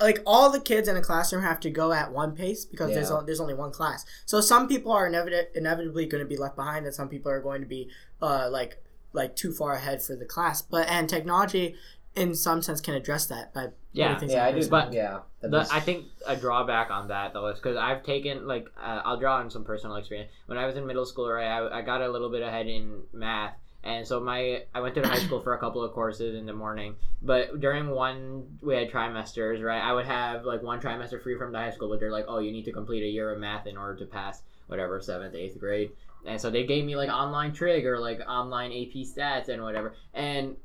like 0.00 0.20
all 0.26 0.50
the 0.50 0.60
kids 0.60 0.88
in 0.88 0.96
a 0.96 1.02
classroom 1.02 1.42
have 1.42 1.60
to 1.60 1.70
go 1.70 1.92
at 1.92 2.12
one 2.12 2.34
pace 2.34 2.64
because 2.64 2.92
there's 2.94 3.10
o- 3.10 3.22
there's 3.22 3.40
only 3.40 3.54
one 3.54 3.70
class. 3.70 4.04
So 4.26 4.40
some 4.40 4.66
people 4.68 4.90
are 4.92 5.08
inevit- 5.08 5.54
inevitably 5.54 6.06
going 6.06 6.22
to 6.22 6.28
be 6.28 6.36
left 6.36 6.56
behind, 6.56 6.86
and 6.86 6.94
some 6.94 7.08
people 7.08 7.30
are 7.30 7.40
going 7.40 7.60
to 7.60 7.66
be 7.68 7.88
uh, 8.20 8.48
like 8.50 8.82
like 9.12 9.36
too 9.36 9.52
far 9.52 9.74
ahead 9.74 10.02
for 10.02 10.16
the 10.16 10.24
class. 10.24 10.62
But 10.62 10.88
and 10.88 11.08
technology, 11.08 11.76
in 12.16 12.34
some 12.34 12.62
sense, 12.62 12.80
can 12.80 12.94
address 12.94 13.26
that 13.26 13.52
by 13.54 13.68
Yeah. 13.92 14.14
putting 14.14 14.30
Yeah, 14.30 14.46
I 14.46 14.52
do. 14.52 14.66
But 14.68 14.92
yeah, 14.92 15.20
The, 15.40 15.66
I 15.70 15.80
think 15.80 16.06
a 16.26 16.34
drawback 16.36 16.90
on 16.90 17.08
that 17.08 17.32
though 17.34 17.46
is 17.48 17.58
because 17.58 17.76
I've 17.76 18.02
taken 18.02 18.46
like 18.46 18.66
uh, 18.80 19.02
I'll 19.04 19.18
draw 19.18 19.36
on 19.36 19.50
some 19.50 19.64
personal 19.64 19.96
experience. 19.96 20.30
When 20.46 20.58
I 20.58 20.66
was 20.66 20.76
in 20.76 20.86
middle 20.86 21.06
school, 21.06 21.30
right, 21.30 21.46
I, 21.46 21.78
I 21.78 21.82
got 21.82 22.00
a 22.00 22.08
little 22.10 22.30
bit 22.30 22.42
ahead 22.42 22.66
in 22.66 23.02
math, 23.12 23.54
and 23.84 24.06
so 24.06 24.20
my 24.20 24.62
I 24.74 24.80
went 24.80 24.94
to 24.94 25.06
high 25.06 25.18
school 25.18 25.40
for 25.40 25.54
a 25.54 25.58
couple 25.58 25.82
of 25.82 25.92
courses 25.92 26.34
in 26.36 26.46
the 26.46 26.52
morning. 26.52 26.94
But 27.20 27.60
during 27.60 27.90
one 27.90 28.58
we 28.60 28.74
had 28.74 28.90
trimesters, 28.90 29.62
right? 29.62 29.82
I 29.82 29.92
would 29.92 30.06
have 30.06 30.44
like 30.44 30.62
one 30.62 30.80
trimester 30.80 31.22
free 31.22 31.36
from 31.36 31.52
the 31.52 31.58
high 31.58 31.70
school, 31.70 31.88
but 31.88 32.00
they're 32.00 32.12
like, 32.12 32.26
oh, 32.28 32.38
you 32.38 32.52
need 32.52 32.64
to 32.66 32.72
complete 32.72 33.02
a 33.02 33.08
year 33.08 33.32
of 33.32 33.38
math 33.38 33.66
in 33.66 33.76
order 33.76 33.98
to 33.98 34.06
pass 34.06 34.42
whatever 34.66 35.00
seventh, 35.00 35.34
eighth 35.34 35.58
grade. 35.58 35.90
And 36.24 36.40
so 36.40 36.50
they 36.50 36.64
gave 36.64 36.84
me 36.84 36.96
like 36.96 37.08
online 37.08 37.52
trig 37.52 37.84
or 37.84 37.98
like 37.98 38.20
online 38.20 38.70
AP 38.70 39.04
stats 39.04 39.48
and 39.48 39.62
whatever. 39.62 39.94
And 40.14 40.56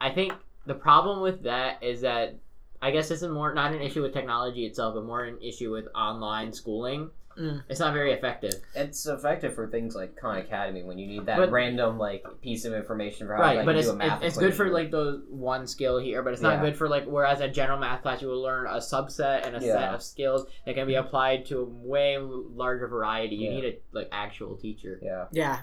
I 0.00 0.10
think 0.10 0.32
the 0.66 0.74
problem 0.74 1.20
with 1.20 1.42
that 1.42 1.82
is 1.82 2.02
that 2.02 2.36
I 2.80 2.90
guess 2.90 3.08
this 3.08 3.22
is 3.22 3.30
more 3.30 3.52
not 3.54 3.72
an 3.72 3.80
issue 3.80 4.02
with 4.02 4.12
technology 4.12 4.66
itself, 4.66 4.94
but 4.94 5.04
more 5.04 5.24
an 5.24 5.38
issue 5.40 5.72
with 5.72 5.88
online 5.94 6.52
schooling. 6.52 7.10
Mm. 7.38 7.62
It's 7.68 7.80
not 7.80 7.92
very 7.92 8.12
effective. 8.12 8.54
it's 8.74 9.06
effective 9.06 9.54
for 9.54 9.66
things 9.68 9.94
like 9.96 10.16
Khan 10.16 10.38
Academy 10.38 10.82
when 10.84 10.98
you 10.98 11.06
need 11.06 11.26
that 11.26 11.36
But- 11.38 11.50
random 11.50 11.98
like 11.98 12.24
piece 12.42 12.64
of 12.64 12.72
information 12.72 13.26
for 13.26 13.34
how 13.34 13.42
right, 13.42 13.56
like, 13.58 13.66
but 13.66 13.72
do 13.72 13.78
it's 13.78 13.88
a 13.88 13.96
math 13.96 14.22
it's, 14.22 14.36
it's 14.36 14.38
good 14.38 14.54
for 14.54 14.68
like 14.70 14.90
those 14.90 15.22
one 15.28 15.66
skill 15.66 15.98
here, 15.98 16.22
but 16.22 16.32
it's 16.32 16.42
not 16.42 16.54
Yeah. 16.54 16.62
good 16.70 16.76
for 16.76 16.88
like 16.88 17.04
whereas 17.06 17.40
a 17.40 17.48
general 17.48 17.78
math 17.78 18.02
class 18.02 18.22
you 18.22 18.28
will 18.28 18.42
learn 18.42 18.66
a 18.66 18.76
subset 18.78 19.46
and 19.46 19.56
a 19.56 19.60
set 19.60 19.94
of 19.94 20.02
skills 20.02 20.46
that 20.66 20.74
can 20.74 20.86
be 20.86 20.94
applied 20.94 21.46
to 21.46 21.60
a 21.60 21.64
way 21.64 22.16
larger 22.18 22.86
variety. 22.86 23.36
You 23.36 23.48
Yeah. 23.50 23.54
need 23.56 23.64
a 23.64 23.78
like 23.92 24.08
actual 24.12 24.56
teacher. 24.56 24.98
yeah. 25.02 25.26
Yeah, 25.32 25.58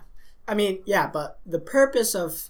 I 0.48 0.54
mean, 0.56 0.82
yeah, 0.86 1.08
but 1.08 1.40
the 1.46 1.60
purpose 1.60 2.16
of 2.16 2.50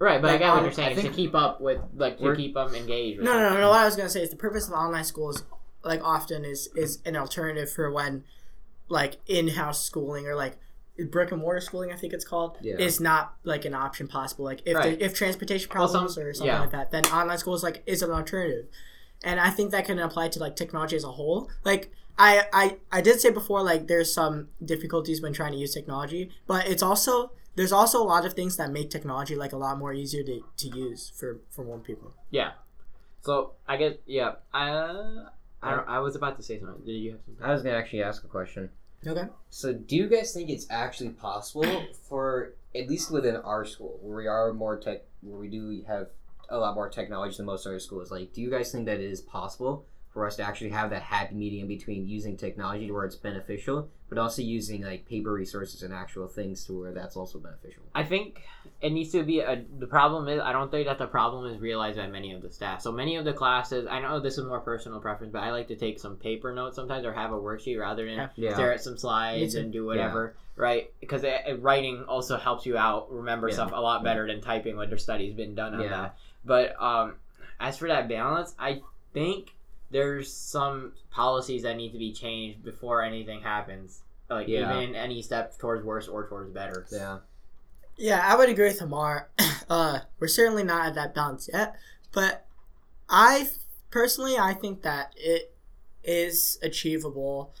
Right, 0.00 0.22
but 0.22 0.28
I 0.28 0.32
Like, 0.34 0.40
get 0.40 0.48
what 0.50 0.58
um, 0.58 0.64
you're 0.64 0.72
saying. 0.72 0.88
I 0.90 0.92
It's 0.92 1.02
to 1.02 1.08
keep 1.10 1.34
up 1.34 1.60
with 1.60 1.80
like 1.96 2.18
to 2.18 2.36
keep 2.36 2.54
them 2.54 2.72
engaged. 2.74 3.20
no, 3.20 3.32
no, 3.32 3.48
no, 3.54 3.60
no. 3.60 3.68
What 3.70 3.80
I 3.80 3.84
was 3.84 3.96
gonna 3.96 4.08
say 4.08 4.22
is 4.22 4.30
the 4.30 4.36
purpose 4.36 4.68
of 4.68 4.72
online 4.74 5.02
schools, 5.02 5.44
like 5.82 6.00
often, 6.04 6.44
is 6.44 6.68
is 6.76 7.00
an 7.04 7.16
alternative 7.16 7.68
for 7.68 7.90
when, 7.90 8.22
like 8.88 9.16
in-house 9.26 9.84
schooling 9.84 10.26
or 10.26 10.34
like 10.34 10.56
brick 11.10 11.30
and 11.30 11.40
mortar 11.40 11.60
schooling, 11.60 11.92
I 11.92 11.96
think 11.96 12.12
it's 12.12 12.24
called, 12.24 12.58
Yeah. 12.60 12.76
is 12.76 13.00
not 13.00 13.34
like 13.44 13.64
an 13.64 13.74
option 13.74 14.08
possible. 14.08 14.44
Like 14.44 14.62
if 14.64 14.74
Right. 14.76 14.98
there, 14.98 15.08
if 15.08 15.14
transportation 15.14 15.68
Well, 15.74 15.86
some- 15.88 15.92
problems 16.06 16.18
or 16.18 16.34
something 16.34 16.46
yeah. 16.54 16.60
like 16.60 16.72
that, 16.72 16.90
then 16.90 17.04
online 17.06 17.38
schools 17.38 17.62
like 17.62 17.82
is 17.86 18.02
an 18.02 18.10
alternative, 18.10 18.66
and 19.22 19.38
I 19.40 19.50
think 19.50 19.70
that 19.70 19.84
can 19.84 19.98
apply 19.98 20.28
to 20.28 20.40
like 20.40 20.56
technology 20.56 20.96
as 20.96 21.04
a 21.04 21.12
whole. 21.12 21.48
Like 21.64 21.92
I 22.18 22.46
I 22.52 22.78
I 22.90 23.00
did 23.00 23.20
say 23.20 23.30
before, 23.30 23.62
like 23.62 23.86
there's 23.86 24.12
some 24.12 24.48
difficulties 24.64 25.22
when 25.22 25.32
trying 25.32 25.52
to 25.52 25.58
use 25.58 25.72
technology, 25.72 26.30
but 26.48 26.66
it's 26.66 26.82
also 26.82 27.30
there's 27.54 27.72
also 27.72 28.00
a 28.02 28.06
lot 28.14 28.24
of 28.24 28.32
things 28.34 28.56
that 28.56 28.70
make 28.72 28.88
technology 28.90 29.34
like 29.36 29.52
a 29.52 29.56
lot 29.56 29.78
more 29.78 29.92
easier 29.92 30.22
to, 30.24 30.44
to 30.56 30.68
use 30.76 31.12
for 31.14 31.38
for 31.50 31.64
more 31.64 31.78
people. 31.78 32.14
Yeah. 32.30 32.52
So 33.20 33.52
I 33.68 33.76
guess 33.76 33.94
yeah. 34.06 34.36
I 34.52 35.26
I 35.62 35.70
don't, 35.76 35.88
I 35.88 35.98
was 36.00 36.14
about 36.16 36.36
to 36.38 36.42
say 36.42 36.58
something. 36.58 36.84
Did 36.84 36.92
you 36.92 37.10
have 37.12 37.20
something? 37.24 37.44
I 37.44 37.52
was 37.52 37.62
gonna 37.62 37.76
actually 37.76 38.02
ask 38.02 38.24
a 38.24 38.28
question. 38.28 38.70
Okay. 39.06 39.28
So, 39.50 39.72
do 39.72 39.96
you 39.96 40.08
guys 40.08 40.32
think 40.32 40.50
it's 40.50 40.66
actually 40.70 41.10
possible 41.10 41.86
for 42.08 42.54
at 42.74 42.88
least 42.88 43.10
within 43.10 43.36
our 43.36 43.64
school, 43.64 43.98
where 44.02 44.16
we 44.16 44.26
are 44.26 44.52
more 44.52 44.78
tech, 44.78 45.02
where 45.20 45.38
we 45.38 45.48
do 45.48 45.82
have 45.86 46.08
a 46.48 46.58
lot 46.58 46.74
more 46.74 46.88
technology 46.88 47.36
than 47.36 47.46
most 47.46 47.66
other 47.66 47.78
schools? 47.78 48.10
Like, 48.10 48.32
do 48.32 48.40
you 48.40 48.50
guys 48.50 48.72
think 48.72 48.86
that 48.86 49.00
it 49.00 49.10
is 49.10 49.20
possible 49.20 49.86
for 50.10 50.26
us 50.26 50.36
to 50.36 50.42
actually 50.42 50.70
have 50.70 50.90
that 50.90 51.02
happy 51.02 51.34
medium 51.34 51.68
between 51.68 52.06
using 52.08 52.36
technology 52.36 52.86
to 52.86 52.92
where 52.92 53.04
it's 53.04 53.14
beneficial, 53.16 53.88
but 54.08 54.18
also 54.18 54.40
using 54.42 54.82
like 54.82 55.06
paper 55.06 55.32
resources 55.32 55.82
and 55.82 55.92
actual 55.92 56.26
things 56.26 56.64
to 56.64 56.72
where 56.80 56.92
that's 56.92 57.16
also 57.16 57.38
beneficial? 57.38 57.82
I 57.94 58.04
think 58.04 58.40
it 58.80 58.90
needs 58.90 59.12
to 59.12 59.22
be 59.22 59.40
a. 59.40 59.64
The 59.78 59.86
problem 59.86 60.28
is, 60.28 60.40
I 60.40 60.52
don't 60.52 60.70
think 60.70 60.86
that 60.86 60.98
the 60.98 61.06
problem 61.06 61.52
is 61.52 61.60
realized 61.60 61.98
by 61.98 62.06
many 62.06 62.32
of 62.32 62.42
the 62.42 62.50
staff. 62.50 62.80
So 62.80 62.90
many 62.90 63.16
of 63.16 63.24
the 63.24 63.32
classes, 63.32 63.86
I 63.90 64.00
know 64.00 64.18
this 64.20 64.38
is 64.38 64.44
more 64.46 64.60
personal 64.60 64.98
preference, 65.00 65.32
but 65.32 65.42
I 65.42 65.50
like 65.50 65.68
to 65.68 65.76
take 65.76 65.98
some 65.98 66.16
paper 66.16 66.52
notes 66.54 66.76
sometimes 66.76 67.04
or 67.04 67.12
have 67.12 67.32
a 67.32 67.36
worksheet 67.36 67.78
rather 67.78 68.04
than 68.06 68.16
Yeah. 68.16 68.28
Yeah. 68.36 68.54
stare 68.54 68.72
at 68.72 68.80
some 68.82 68.96
slides 68.96 69.54
and 69.56 69.72
do 69.72 69.84
whatever, 69.84 70.34
right? 70.56 70.90
Because 71.00 71.22
it, 71.24 71.42
it- 71.46 71.60
writing 71.62 72.04
also 72.08 72.36
helps 72.38 72.64
you 72.66 72.78
out 72.78 73.12
remember 73.12 73.48
Yeah. 73.48 73.54
stuff 73.54 73.72
a 73.74 73.80
lot 73.80 74.02
better 74.04 74.26
than 74.26 74.40
typing 74.40 74.76
when 74.76 74.88
their 74.88 74.98
study's 74.98 75.34
been 75.34 75.54
done 75.54 75.74
on 75.74 75.80
Yeah. 75.82 75.88
that. 75.88 76.16
But 76.44 76.80
um, 76.82 77.16
as 77.60 77.76
for 77.78 77.88
that 77.88 78.08
balance, 78.08 78.54
I 78.58 78.80
think 79.12 79.54
there's 79.90 80.32
some 80.32 80.92
policies 81.10 81.62
that 81.62 81.76
need 81.76 81.92
to 81.92 81.98
be 81.98 82.12
changed 82.12 82.62
before 82.62 83.02
anything 83.02 83.40
happens. 83.40 84.02
Like 84.28 84.48
Yeah. 84.48 84.80
even 84.80 84.94
any 84.94 85.22
step 85.22 85.58
towards 85.58 85.84
worse 85.84 86.08
or 86.08 86.28
towards 86.28 86.50
better. 86.52 86.86
Yeah. 86.92 87.18
Yeah, 87.96 88.20
I 88.24 88.36
would 88.36 88.48
agree 88.48 88.68
with 88.68 88.80
Amar. 88.82 89.28
Uh, 89.70 89.98
we're 90.18 90.28
certainly 90.28 90.64
not 90.64 90.86
at 90.86 90.94
that 90.94 91.14
balance 91.14 91.46
yet, 91.52 91.74
but 92.12 92.46
I 93.06 93.50
personally 93.90 94.38
I 94.38 94.54
think 94.54 94.80
that 94.80 95.12
it 95.14 95.54
is 96.02 96.58
achievable 96.62 97.52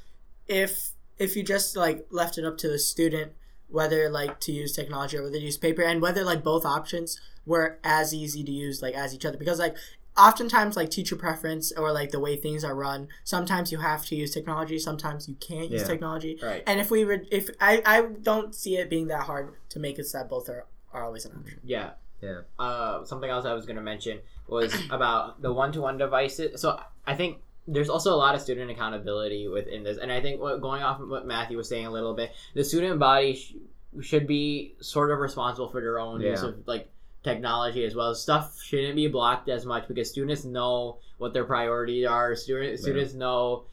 if 0.46 0.92
if 1.18 1.36
you 1.36 1.42
just 1.42 1.76
like 1.76 2.06
left 2.10 2.38
it 2.38 2.46
up 2.46 2.56
to 2.58 2.68
the 2.68 2.78
student 2.78 3.32
whether 3.68 4.08
like 4.08 4.40
to 4.40 4.52
use 4.52 4.72
technology 4.74 5.18
or 5.18 5.22
whether 5.24 5.36
to 5.36 5.44
use 5.44 5.58
paper 5.58 5.82
and 5.82 6.00
whether 6.00 6.24
like 6.24 6.42
both 6.42 6.64
options 6.64 7.20
were 7.44 7.78
as 7.84 8.14
easy 8.14 8.42
to 8.42 8.52
use 8.52 8.80
like 8.80 8.94
as 8.94 9.14
each 9.14 9.26
other 9.26 9.36
because 9.36 9.58
like 9.58 9.76
oftentimes 10.18 10.76
like 10.76 10.90
teacher 10.90 11.16
preference 11.16 11.72
or 11.72 11.92
like 11.92 12.10
the 12.10 12.18
way 12.20 12.36
things 12.36 12.64
are 12.64 12.74
run 12.74 13.08
sometimes 13.24 13.70
you 13.72 13.78
have 13.78 14.04
to 14.06 14.16
use 14.16 14.32
technology 14.34 14.78
sometimes 14.78 15.28
you 15.28 15.34
can't 15.36 15.70
use 15.70 15.82
Yeah. 15.82 15.86
technology 15.88 16.38
Right. 16.42 16.62
and 16.66 16.80
if 16.80 16.90
we 16.90 17.04
would 17.04 17.28
if 17.30 17.48
I, 17.60 17.82
I 17.86 18.02
don't 18.02 18.54
see 18.54 18.76
it 18.76 18.90
being 18.90 19.06
that 19.08 19.22
hard 19.22 19.54
to 19.70 19.78
make 19.78 19.98
it 19.98 20.06
so 20.06 20.18
that 20.18 20.28
both 20.28 20.48
are, 20.48 20.66
are 20.92 21.04
always 21.04 21.24
an 21.24 21.32
option 21.38 21.60
Yeah. 21.64 21.90
Yeah. 22.20 22.40
Uh, 22.58 23.04
something 23.04 23.30
else 23.30 23.44
I 23.44 23.52
was 23.54 23.64
going 23.64 23.76
to 23.76 23.82
mention 23.82 24.18
was 24.48 24.74
about 24.90 25.40
the 25.40 25.52
one-to-one 25.52 25.98
devices. 25.98 26.60
So 26.60 26.80
I 27.06 27.14
think 27.14 27.38
there's 27.68 27.88
also 27.88 28.12
a 28.12 28.16
lot 28.16 28.34
of 28.34 28.40
student 28.40 28.70
accountability 28.72 29.46
within 29.46 29.84
this, 29.84 29.98
and 29.98 30.10
I 30.10 30.20
think 30.20 30.40
what, 30.40 30.60
going 30.60 30.82
off 30.82 31.00
of 31.00 31.08
what 31.08 31.26
Matthew 31.26 31.56
was 31.56 31.68
saying 31.68 31.86
a 31.86 31.90
little 31.92 32.14
bit, 32.14 32.32
the 32.54 32.64
student 32.64 32.98
body 32.98 33.34
sh- 33.36 33.54
should 34.00 34.26
be 34.26 34.74
sort 34.80 35.12
of 35.12 35.18
responsible 35.20 35.68
for 35.68 35.80
their 35.80 36.00
own 36.00 36.20
use 36.20 36.42
of 36.42 36.66
like 36.66 36.90
technology 37.22 37.84
as 37.84 37.94
well. 37.94 38.14
Stuff 38.14 38.60
shouldn't 38.62 38.96
be 38.96 39.08
blocked 39.08 39.48
as 39.48 39.66
much 39.66 39.88
because 39.88 40.10
students 40.10 40.44
know 40.44 40.98
what 41.18 41.32
their 41.34 41.44
priorities 41.44 42.06
are. 42.06 42.34
Student, 42.34 42.78
students 42.78 43.14
know 43.14 43.64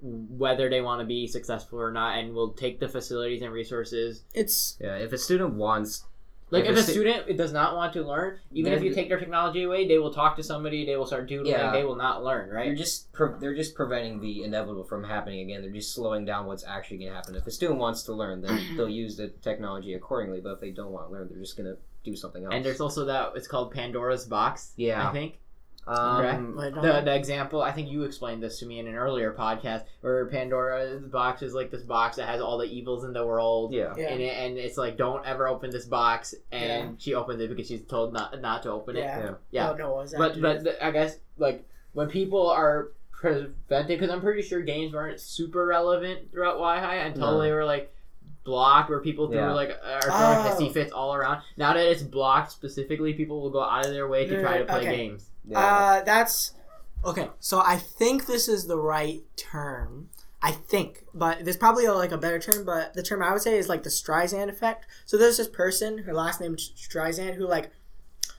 whether 0.00 0.68
they 0.68 0.80
want 0.80 1.00
to 1.00 1.06
be 1.06 1.26
successful 1.26 1.80
or 1.80 1.92
not, 1.92 2.18
and 2.18 2.34
will 2.34 2.52
take 2.52 2.80
the 2.80 2.88
facilities 2.88 3.42
and 3.42 3.52
resources 3.52 4.24
it's 4.34 4.76
Yeah, 4.80 4.96
if 4.96 5.12
a 5.12 5.18
student 5.18 5.54
wants, 5.54 6.04
like 6.50 6.64
If 6.64 6.70
if 6.72 6.76
a 6.76 6.80
a 6.80 6.82
stu- 6.82 6.92
student 6.92 7.36
does 7.36 7.52
not 7.52 7.76
want 7.76 7.92
to 7.92 8.02
learn, 8.02 8.40
even 8.52 8.72
if 8.72 8.82
you 8.82 8.92
take 8.92 9.08
their 9.08 9.20
technology 9.20 9.62
away, 9.62 9.86
they 9.86 9.98
will 9.98 10.12
talk 10.12 10.36
to 10.36 10.42
somebody, 10.42 10.84
they 10.84 10.96
will 10.96 11.06
start 11.06 11.28
doodling, 11.28 11.52
Yeah. 11.52 11.70
they 11.70 11.84
will 11.84 11.94
not 11.94 12.24
learn, 12.24 12.50
right? 12.50 12.66
you're 12.66 12.74
right? 12.74 12.76
just 12.78 13.12
pre- 13.12 13.38
they're 13.38 13.54
just 13.54 13.74
preventing 13.76 14.20
the 14.20 14.42
inevitable 14.42 14.82
from 14.84 15.04
happening 15.04 15.40
again. 15.48 15.62
They're 15.62 15.70
just 15.70 15.94
slowing 15.94 16.24
down 16.24 16.46
what's 16.46 16.64
actually 16.64 16.98
going 16.98 17.10
to 17.10 17.14
happen. 17.16 17.36
If 17.36 17.46
a 17.46 17.50
student 17.52 17.78
wants 17.78 18.02
to 18.04 18.12
learn, 18.12 18.42
then 18.42 18.60
they'll 18.76 18.88
use 18.88 19.16
the 19.16 19.28
technology 19.28 19.94
accordingly. 19.94 20.40
But 20.40 20.54
if 20.54 20.60
they 20.60 20.72
don't 20.72 20.90
want 20.90 21.06
to 21.06 21.12
learn, 21.12 21.28
they're 21.30 21.38
just 21.40 21.56
going 21.56 21.70
to 21.72 21.78
do 22.04 22.16
something 22.16 22.44
else. 22.44 22.52
And 22.54 22.64
there's 22.64 22.80
also 22.80 23.04
that 23.06 23.32
it's 23.36 23.48
called 23.48 23.72
Pandora's 23.72 24.26
box. 24.26 24.72
Yeah. 24.76 25.08
I 25.08 25.12
think 25.12 25.38
um, 25.86 26.58
I 26.60 26.70
the 26.70 27.00
the 27.04 27.14
example. 27.14 27.60
I 27.60 27.72
think 27.72 27.90
you 27.90 28.04
explained 28.04 28.40
this 28.40 28.60
to 28.60 28.66
me 28.66 28.78
in 28.78 28.86
an 28.86 28.94
earlier 28.94 29.32
podcast, 29.32 29.82
where 30.00 30.26
Pandora's 30.26 31.04
box 31.06 31.42
is 31.42 31.54
like 31.54 31.72
this 31.72 31.82
box 31.82 32.16
that 32.16 32.28
has 32.28 32.40
all 32.40 32.56
the 32.56 32.66
evils 32.66 33.02
in 33.04 33.12
the 33.12 33.26
world. 33.26 33.72
yeah. 33.72 33.92
yeah 33.96 34.10
In 34.10 34.20
it, 34.20 34.36
and 34.36 34.56
it's 34.58 34.76
like, 34.76 34.96
don't 34.96 35.26
ever 35.26 35.48
open 35.48 35.70
this 35.70 35.86
box. 35.86 36.34
And 36.52 37.02
she 37.02 37.14
opens 37.14 37.40
it 37.40 37.48
because 37.50 37.66
she's 37.66 37.82
told 37.82 38.12
not 38.12 38.40
not 38.40 38.62
to 38.62 38.70
open 38.70 38.96
it. 38.96 39.00
yeah 39.00 39.18
Yeah. 39.24 39.34
Yeah. 39.50 39.70
Oh, 39.70 39.74
no, 39.74 39.88
what 39.92 40.02
was 40.02 40.10
that 40.12 40.18
but 40.18 40.40
but 40.40 40.64
the, 40.64 40.84
I 40.86 40.92
guess 40.92 41.16
like 41.36 41.66
when 41.94 42.08
people 42.08 42.48
are 42.48 42.92
prevented, 43.10 43.88
because 43.88 44.10
I'm 44.10 44.20
pretty 44.20 44.42
sure 44.42 44.60
games 44.62 44.92
weren't 44.94 45.20
super 45.20 45.66
relevant 45.66 46.30
throughout 46.30 46.58
Y 46.60 46.78
High 46.78 46.96
until 46.96 47.32
No. 47.32 47.40
they 47.40 47.50
were 47.52 47.64
like 47.64 47.92
blocked, 48.44 48.90
where 48.90 49.00
people 49.00 49.28
threw 49.28 49.36
Yeah. 49.38 49.52
like 49.52 49.70
are 49.70 50.00
throwing 50.02 50.16
Oh. 50.46 50.56
hissy 50.58 50.72
fits 50.72 50.92
all 50.92 51.14
around. 51.14 51.42
Now 51.56 51.72
that 51.74 51.86
it's 51.86 52.02
blocked 52.02 52.52
specifically, 52.52 53.12
people 53.14 53.40
will 53.40 53.50
go 53.50 53.62
out 53.62 53.86
of 53.86 53.92
their 53.92 54.08
way 54.08 54.26
to 54.26 54.40
try 54.40 54.58
to 54.58 54.64
play 54.64 54.80
Okay. 54.80 54.96
games. 54.96 55.30
Yeah. 55.44 55.58
Uh, 55.58 56.04
that's 56.04 56.52
okay. 57.04 57.30
So 57.40 57.60
I 57.64 57.76
think 57.76 58.26
this 58.26 58.48
is 58.48 58.66
the 58.66 58.78
right 58.78 59.22
term. 59.36 60.08
I 60.44 60.50
think, 60.50 61.04
but 61.14 61.44
there's 61.44 61.56
probably 61.56 61.84
a, 61.84 61.92
like 61.94 62.10
a 62.10 62.18
better 62.18 62.40
term. 62.40 62.64
But 62.64 62.94
the 62.94 63.02
term 63.02 63.22
I 63.22 63.32
would 63.32 63.42
say 63.42 63.56
is 63.56 63.68
like 63.68 63.84
the 63.84 63.90
Streisand 63.90 64.48
effect. 64.48 64.86
So 65.06 65.16
there's 65.16 65.36
this 65.36 65.46
person, 65.48 65.98
her 65.98 66.12
last 66.12 66.40
name 66.40 66.54
is 66.54 66.72
Streisand, 66.76 67.34
who 67.34 67.46
like 67.46 67.70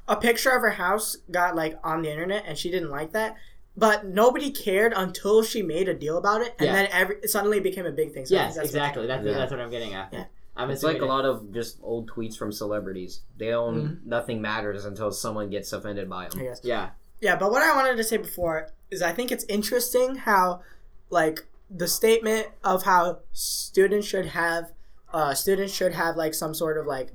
a 0.08 0.18
picture 0.18 0.50
of 0.50 0.62
her 0.62 0.72
house 0.72 1.16
got 1.32 1.56
like 1.56 1.80
on 1.82 2.02
the 2.02 2.12
internet, 2.12 2.44
and 2.46 2.58
she 2.58 2.70
didn't 2.70 2.90
like 2.90 3.14
that. 3.14 3.38
But 3.76 4.06
nobody 4.06 4.52
cared 4.52 4.94
until 4.96 5.42
she 5.42 5.64
made 5.64 5.90
a 5.90 5.94
deal 5.96 6.18
about 6.18 6.42
it, 6.42 6.54
and 6.60 6.68
Yeah. 6.68 6.74
then 6.74 6.88
every 6.92 7.16
it 7.24 7.30
suddenly 7.30 7.60
became 7.60 7.86
a 7.88 7.92
big 7.92 8.14
thing. 8.14 8.26
So 8.26 8.36
yes, 8.36 8.50
that's 8.56 8.58
what- 8.58 8.66
exactly. 8.66 9.08
That's 9.08 9.26
Yeah. 9.26 9.34
that's 9.34 9.52
what 9.52 9.60
I'm 9.60 9.72
getting 9.72 9.94
at. 9.96 10.14
Yeah. 10.14 10.26
I'm 10.56 10.70
It's 10.70 10.84
like 10.84 11.02
a 11.02 11.06
lot 11.06 11.26
of 11.26 11.52
just 11.52 11.80
old 11.82 12.12
tweets 12.12 12.38
from 12.38 12.52
celebrities. 12.52 13.22
They 13.38 13.54
own 13.54 13.76
Mm-hmm. 13.82 14.10
nothing 14.10 14.40
matters 14.42 14.86
until 14.86 15.12
someone 15.12 15.50
gets 15.50 15.74
offended 15.74 16.08
by 16.08 16.26
I 16.26 16.30
them. 16.30 16.40
guess. 16.44 16.62
Yeah, 16.64 16.92
Yeah, 17.22 17.36
but 17.38 17.50
what 17.52 17.64
I 17.64 17.76
wanted 17.76 17.96
to 17.98 18.04
say 18.04 18.18
before 18.18 18.70
is 18.92 19.02
I 19.02 19.14
think 19.14 19.32
it's 19.32 19.46
interesting 19.46 20.16
how, 20.18 20.62
like, 21.10 21.48
the 21.72 21.88
statement 21.88 22.50
of 22.64 22.84
how 22.84 23.20
students 23.32 24.06
should 24.06 24.28
have, 24.28 24.72
uh, 25.12 25.34
students 25.34 25.74
should 25.74 25.94
have 25.94 26.16
like 26.18 26.36
some 26.36 26.54
sort 26.54 26.78
of 26.78 26.86
like, 26.86 27.12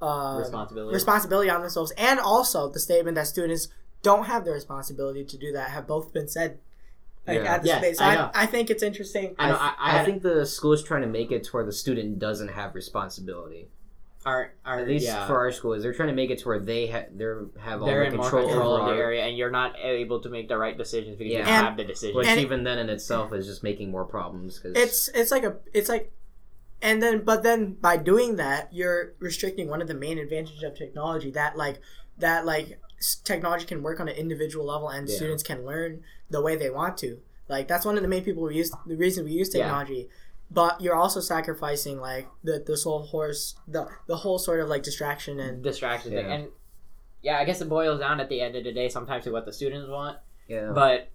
uh, 0.00 0.38
responsibility. 0.40 0.92
responsibility 0.94 1.48
on 1.50 1.60
themselves, 1.60 1.92
and 1.96 2.18
also 2.18 2.68
the 2.68 2.80
statement 2.80 3.14
that 3.14 3.28
students 3.28 3.68
don't 4.02 4.24
have 4.26 4.44
the 4.44 4.52
responsibility 4.52 5.24
to 5.24 5.38
do 5.38 5.52
that 5.52 5.70
have 5.70 5.86
both 5.86 6.12
been 6.12 6.28
said. 6.28 6.58
Like 7.26 7.38
Yeah. 7.44 7.54
at 7.54 7.62
the 7.62 7.68
Yes, 7.68 7.78
space, 7.78 8.00
I 8.00 8.04
I, 8.10 8.14
know. 8.16 8.30
I, 8.34 8.46
think 8.46 8.68
it's 8.68 8.82
interesting. 8.82 9.36
I 9.38 9.50
know. 9.50 9.56
I, 9.56 9.74
I, 9.78 10.00
I 10.00 10.04
think 10.04 10.22
the 10.22 10.44
school 10.44 10.72
is 10.72 10.82
trying 10.82 11.02
to 11.02 11.06
make 11.08 11.30
it 11.30 11.44
to 11.44 11.50
where 11.52 11.64
the 11.64 11.72
student 11.72 12.18
doesn't 12.18 12.48
have 12.48 12.74
responsibility. 12.74 13.68
are 14.26 14.54
are 14.64 14.80
At 14.80 14.88
least 14.88 15.06
yeah. 15.06 15.26
for 15.28 15.36
our 15.38 15.52
school, 15.52 15.72
is 15.74 15.84
they're 15.84 15.94
trying 15.94 16.08
to 16.08 16.14
make 16.16 16.30
it 16.30 16.38
to 16.40 16.48
where 16.48 16.58
they 16.58 16.88
ha- 16.88 17.06
they 17.14 17.24
have 17.60 17.80
all 17.80 17.86
they're 17.86 18.10
the 18.10 18.16
control, 18.18 18.48
control 18.48 18.72
over 18.74 18.90
of 18.90 18.96
the 18.96 19.00
area, 19.00 19.22
and 19.24 19.36
you're 19.36 19.50
not 19.52 19.76
able 19.80 20.18
to 20.20 20.28
make 20.30 20.48
the 20.48 20.56
right 20.58 20.76
decisions 20.76 21.16
because 21.16 21.30
you 21.32 21.38
Yeah. 21.38 21.44
don't 21.44 21.54
And- 21.54 21.66
have 21.66 21.76
the 21.76 21.84
decision. 21.84 22.16
Which 22.16 22.26
And 22.26 22.40
it- 22.40 22.42
even 22.42 22.64
then 22.64 22.78
in 22.80 22.88
itself 22.88 23.32
is 23.32 23.46
just 23.46 23.62
making 23.62 23.92
more 23.92 24.04
problems. 24.04 24.58
Cause 24.58 24.72
It's 24.74 25.06
it's 25.08 25.30
like 25.30 25.44
a 25.44 25.56
it's 25.72 25.88
like, 25.88 26.10
and 26.80 27.00
then 27.00 27.22
but 27.24 27.44
then 27.44 27.74
by 27.74 27.96
doing 27.98 28.34
that 28.36 28.72
you're 28.72 29.12
restricting 29.20 29.68
one 29.68 29.80
of 29.80 29.86
the 29.86 29.94
main 29.94 30.18
advantages 30.18 30.64
of 30.64 30.74
technology 30.76 31.30
that 31.32 31.56
like 31.56 31.80
that 32.18 32.44
like 32.44 32.66
s- 32.66 32.74
technology 33.24 33.64
can 33.66 33.82
work 33.82 34.00
on 34.00 34.08
an 34.08 34.16
individual 34.16 34.64
level 34.66 34.88
and 34.88 35.08
Yeah. 35.08 35.16
students 35.16 35.42
can 35.42 35.64
learn 35.64 36.02
the 36.30 36.40
way 36.40 36.56
they 36.56 36.70
want 36.70 36.96
to. 36.98 37.20
Like 37.48 37.68
that's 37.68 37.84
one 37.84 37.96
of 37.96 38.02
the 38.02 38.08
main 38.08 38.24
people 38.24 38.42
we 38.44 38.56
use 38.56 38.70
the 38.86 38.96
reason 38.96 39.24
we 39.24 39.32
use 39.32 39.54
Yeah. 39.54 39.62
technology. 39.64 40.08
But 40.50 40.80
you're 40.80 40.94
also 40.96 41.20
sacrificing 41.20 41.98
like 42.00 42.28
the 42.44 42.62
this 42.66 42.84
whole 42.84 43.02
horse 43.02 43.54
the 43.66 43.88
the 44.06 44.16
whole 44.16 44.38
sort 44.38 44.60
of 44.60 44.68
like 44.68 44.82
distraction 44.82 45.40
and 45.40 45.62
distraction 45.62 46.12
thing. 46.12 46.26
And 46.30 46.48
yeah, 47.22 47.38
I 47.38 47.44
guess 47.44 47.60
it 47.60 47.68
boils 47.68 48.00
down 48.00 48.20
at 48.20 48.28
the 48.28 48.40
end 48.40 48.56
of 48.56 48.64
the 48.64 48.72
day 48.72 48.88
sometimes 48.88 49.24
to 49.24 49.30
what 49.30 49.44
the 49.46 49.52
students 49.52 49.88
want. 49.88 50.18
yeah, 50.48 50.70
But 50.74 51.08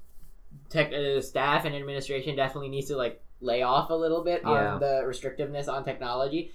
tech 0.70 0.92
uh, 0.94 1.22
staff 1.22 1.66
and 1.66 1.76
administration 1.76 2.36
definitely 2.36 2.70
needs 2.70 2.88
to 2.88 2.96
like 2.98 3.22
lay 3.42 3.62
off 3.62 3.90
a 3.90 3.94
little 3.94 4.24
bit 4.24 4.42
Yeah. 4.44 4.74
on 4.74 4.80
the 4.80 5.04
restrictiveness 5.06 5.68
on 5.68 5.84
technology. 5.84 6.52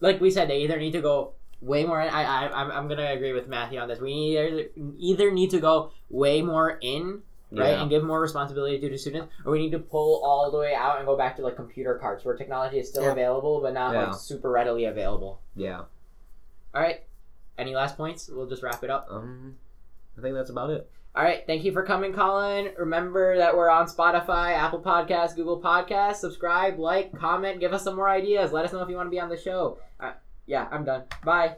Like 0.00 0.20
we 0.20 0.30
said, 0.30 0.48
they 0.48 0.58
either 0.62 0.78
need 0.78 0.92
to 0.92 1.00
go 1.00 1.34
way 1.60 1.84
more. 1.84 2.00
In, 2.00 2.08
I 2.08 2.22
I 2.24 2.48
I'm, 2.62 2.70
I'm 2.70 2.88
gonna 2.88 3.12
agree 3.12 3.32
with 3.32 3.48
Matthew 3.48 3.78
on 3.78 3.88
this. 3.88 4.00
We 4.00 4.12
either 4.12 4.68
either 4.98 5.30
need 5.30 5.50
to 5.50 5.60
go 5.60 5.90
way 6.10 6.42
more 6.42 6.78
in. 6.80 7.22
Right, 7.52 7.68
Yeah. 7.70 7.82
and 7.82 7.90
give 7.90 8.02
more 8.02 8.20
responsibility 8.20 8.80
to 8.80 8.88
the 8.88 8.98
students, 8.98 9.32
or 9.44 9.52
we 9.52 9.60
need 9.60 9.70
to 9.72 9.78
pull 9.78 10.24
all 10.24 10.50
the 10.50 10.58
way 10.58 10.74
out 10.74 10.96
and 10.98 11.06
go 11.06 11.16
back 11.16 11.36
to 11.36 11.42
like 11.42 11.54
computer 11.54 11.94
carts, 11.98 12.24
where 12.24 12.34
technology 12.34 12.78
is 12.80 12.88
still 12.88 13.04
Yeah. 13.04 13.12
available 13.12 13.60
but 13.60 13.72
not 13.74 13.92
Yeah. 13.94 14.06
like 14.06 14.14
super 14.16 14.50
readily 14.50 14.86
available. 14.86 15.40
yeah. 15.54 15.82
All 16.74 16.82
right. 16.82 17.02
Any 17.56 17.72
last 17.76 17.96
points? 17.96 18.28
We'll 18.28 18.48
just 18.48 18.64
wrap 18.64 18.82
it 18.82 18.90
up. 18.90 19.06
Um, 19.08 19.56
I 20.18 20.22
think 20.22 20.34
that's 20.34 20.50
about 20.50 20.70
it. 20.70 20.90
All 21.14 21.22
right. 21.22 21.44
Thank 21.46 21.62
you 21.64 21.70
for 21.70 21.84
coming, 21.84 22.12
Colin. 22.12 22.72
Remember 22.76 23.36
that 23.38 23.56
we're 23.56 23.70
on 23.70 23.86
Spotify, 23.86 24.54
Apple 24.54 24.80
Podcasts, 24.80 25.36
Google 25.36 25.60
Podcasts. 25.60 26.16
Subscribe, 26.16 26.80
like, 26.80 27.16
comment, 27.16 27.60
give 27.60 27.72
us 27.72 27.84
some 27.84 27.94
more 27.94 28.08
ideas. 28.08 28.50
Let 28.52 28.64
us 28.64 28.72
know 28.72 28.80
if 28.82 28.88
you 28.88 28.96
want 28.96 29.06
to 29.06 29.10
be 29.12 29.20
on 29.20 29.28
the 29.28 29.36
show. 29.36 29.78
Yeah, 30.46 30.68
I'm 30.70 30.84
done. 30.84 31.04
Bye. 31.24 31.56